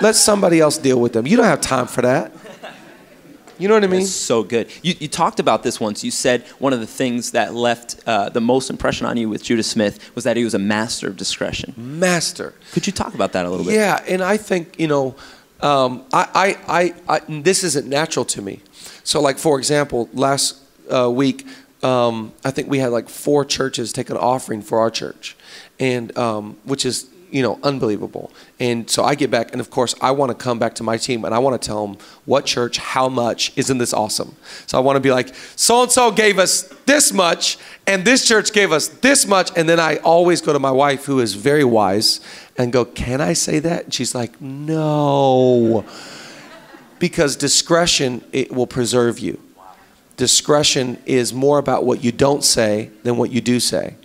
[0.00, 1.26] Let somebody else deal with them.
[1.26, 2.32] You don't have time for that.
[3.58, 4.02] You know what I mean?
[4.02, 4.68] It's so good.
[4.82, 6.02] You, you talked about this once.
[6.02, 9.42] You said one of the things that left uh, the most impression on you with
[9.42, 11.74] Judah Smith was that he was a master of discretion.
[11.76, 12.54] Master.
[12.72, 13.74] Could you talk about that a little bit?
[13.74, 15.14] Yeah, and I think you know,
[15.60, 18.60] um, I, I, I, I, this isn't natural to me.
[19.04, 21.46] So, like for example, last uh, week,
[21.82, 25.36] um, I think we had like four churches take an offering for our church,
[25.78, 28.30] and um, which is you know, unbelievable.
[28.60, 30.96] And so I get back, and of course, I want to come back to my
[30.96, 34.36] team and I want to tell them what church, how much, isn't this awesome?
[34.68, 37.58] So I want to be like, so and so gave us this much,
[37.88, 39.50] and this church gave us this much.
[39.56, 42.20] And then I always go to my wife, who is very wise,
[42.56, 43.86] and go, Can I say that?
[43.86, 45.84] And she's like, No.
[47.00, 49.40] Because discretion, it will preserve you.
[50.16, 53.96] Discretion is more about what you don't say than what you do say.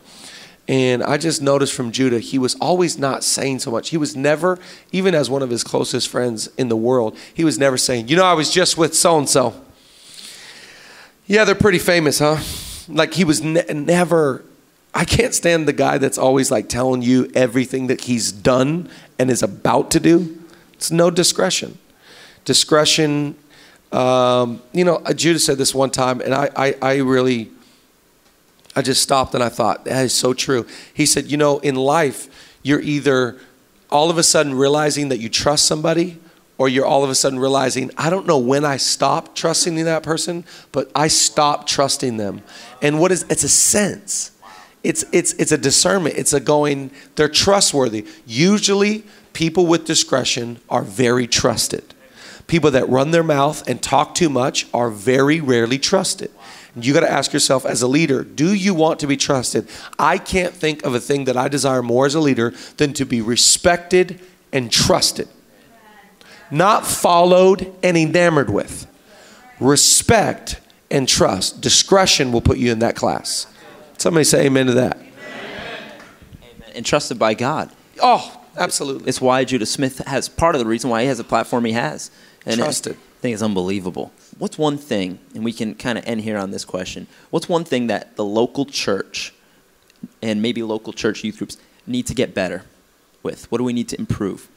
[0.70, 3.90] And I just noticed from Judah, he was always not saying so much.
[3.90, 4.60] He was never,
[4.92, 8.16] even as one of his closest friends in the world, he was never saying, You
[8.16, 9.60] know, I was just with so and so.
[11.26, 12.38] Yeah, they're pretty famous, huh?
[12.88, 14.46] Like he was ne- never,
[14.94, 19.32] I can't stand the guy that's always like telling you everything that he's done and
[19.32, 20.40] is about to do.
[20.74, 21.80] It's no discretion.
[22.46, 23.36] Discretion,
[23.92, 27.50] um, you know, Judah said this one time, and I, I, I really
[28.80, 30.66] I just stopped and I thought, that is so true.
[30.94, 33.38] He said, You know, in life, you're either
[33.92, 36.18] all of a sudden realizing that you trust somebody,
[36.58, 40.02] or you're all of a sudden realizing, I don't know when I stopped trusting that
[40.02, 42.42] person, but I stopped trusting them.
[42.82, 44.32] And what is it's a sense.
[44.82, 46.16] It's it's it's a discernment.
[46.18, 48.06] It's a going, they're trustworthy.
[48.26, 49.04] Usually
[49.34, 51.84] people with discretion are very trusted.
[52.48, 56.32] People that run their mouth and talk too much are very rarely trusted.
[56.86, 59.68] You got to ask yourself as a leader, do you want to be trusted?
[59.98, 63.06] I can't think of a thing that I desire more as a leader than to
[63.06, 64.20] be respected
[64.52, 65.28] and trusted.
[66.52, 68.88] Not followed and enamored with.
[69.60, 70.60] Respect
[70.90, 71.62] and trust.
[71.62, 73.46] Discretion will put you in that class.
[73.98, 74.98] Somebody say amen to that.
[74.98, 75.94] Amen.
[76.76, 77.70] And trusted by God.
[78.02, 79.10] Oh, absolutely.
[79.10, 81.74] It's why Judah Smith has part of the reason why he has the platform he
[81.74, 82.10] has.
[82.46, 82.94] And Trusted.
[82.94, 84.14] I think it's unbelievable.
[84.40, 87.08] What's one thing, and we can kind of end here on this question.
[87.30, 89.34] What's one thing that the local church
[90.22, 92.64] and maybe local church youth groups need to get better
[93.22, 93.52] with?
[93.52, 94.48] What do we need to improve?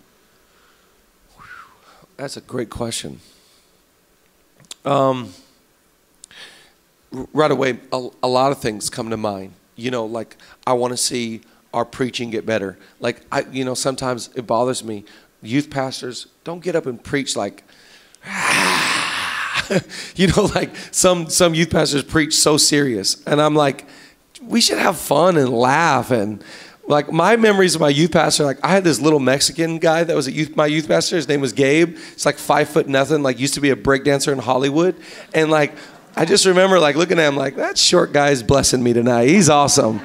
[2.16, 3.18] That's a great question.
[4.84, 5.34] Um,
[7.32, 9.54] right away, a, a lot of things come to mind.
[9.74, 11.40] You know, like I want to see
[11.74, 12.78] our preaching get better.
[13.00, 15.04] Like I, you know, sometimes it bothers me.
[15.42, 17.64] Youth pastors don't get up and preach like,
[20.16, 23.86] you know, like some some youth pastors preach so serious, and I'm like,
[24.42, 26.42] we should have fun and laugh and
[26.88, 30.16] like my memories of my youth pastor like i had this little mexican guy that
[30.16, 31.96] was a youth my youth pastor his name was gabe.
[32.12, 34.96] It's like five foot nothing like used to be a breakdancer in hollywood
[35.32, 35.74] and like
[36.16, 39.28] i just remember like looking at him like that short guy is blessing me tonight.
[39.28, 40.00] He's awesome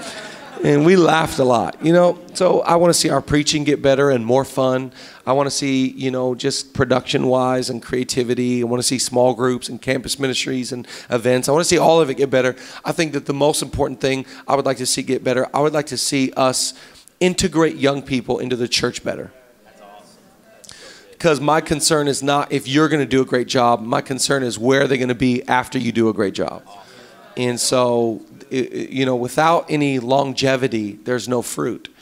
[0.63, 2.19] and we laughed a lot you know?
[2.33, 4.91] So i want to see our preaching get better and more fun.
[5.25, 8.61] I want to see you know just production wise and creativity.
[8.61, 11.49] I want to see small groups and campus ministries and events.
[11.49, 12.55] I want to see all of it get better.
[12.85, 15.59] I think that the most important thing i would like to see get better i
[15.59, 16.73] would like to see us
[17.19, 19.31] integrate young people into the church better.
[21.11, 23.81] Because my concern is not if you're going to do a great job.
[23.81, 26.61] My concern is where they're going to be after you do a great job
[27.37, 31.93] and so you know without any longevity there's no fruit.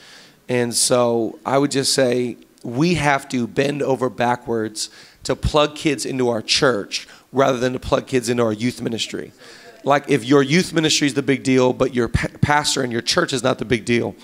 [0.47, 4.89] And so i would just say we have to bend over backwards
[5.23, 9.31] to plug kids into our church rather than to plug kids into our youth ministry.
[9.83, 13.01] Like if your youth ministry is the big deal but your pa- pastor and your
[13.01, 14.15] church is not the big deal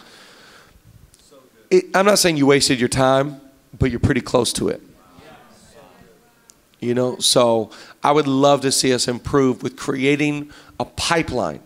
[1.71, 3.41] it, i'm not saying you wasted your time
[3.79, 4.81] but you're pretty close to it
[6.81, 7.69] you know, so
[8.03, 11.61] I would love to see us improve with creating a pipeline.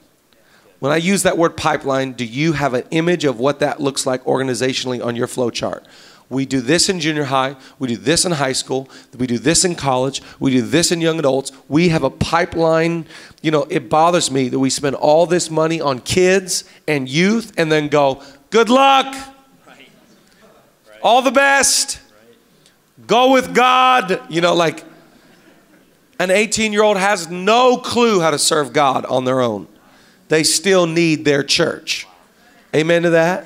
[0.80, 4.06] When I use that word pipeline, do you have an image of what that looks
[4.06, 5.88] like organizationally on your flow chart?
[6.28, 9.64] We do this in junior high, we do this in high school, we do this
[9.64, 11.52] in college, we do this in young adults.
[11.70, 13.06] We have a pipeline.
[13.42, 17.54] You know, it bothers me that we spend all this money on kids and youth
[17.58, 19.16] and then go, good luck,
[21.02, 22.00] all the best,
[23.06, 24.20] go with God.
[24.30, 24.84] You know, like,
[26.20, 29.68] an 18 year old has no clue how to serve God on their own.
[30.28, 32.08] They still need their church.
[32.76, 33.46] Amen to that?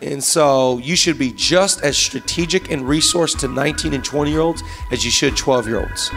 [0.00, 4.40] And so you should be just as strategic and resourced to 19 and 20 year
[4.40, 6.10] olds as you should 12 year olds.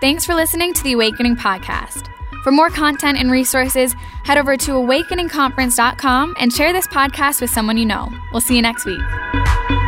[0.00, 2.08] Thanks for listening to the Awakening Podcast.
[2.42, 3.94] For more content and resources,
[4.24, 8.12] head over to awakeningconference.com and share this podcast with someone you know.
[8.32, 9.81] We'll see you next week.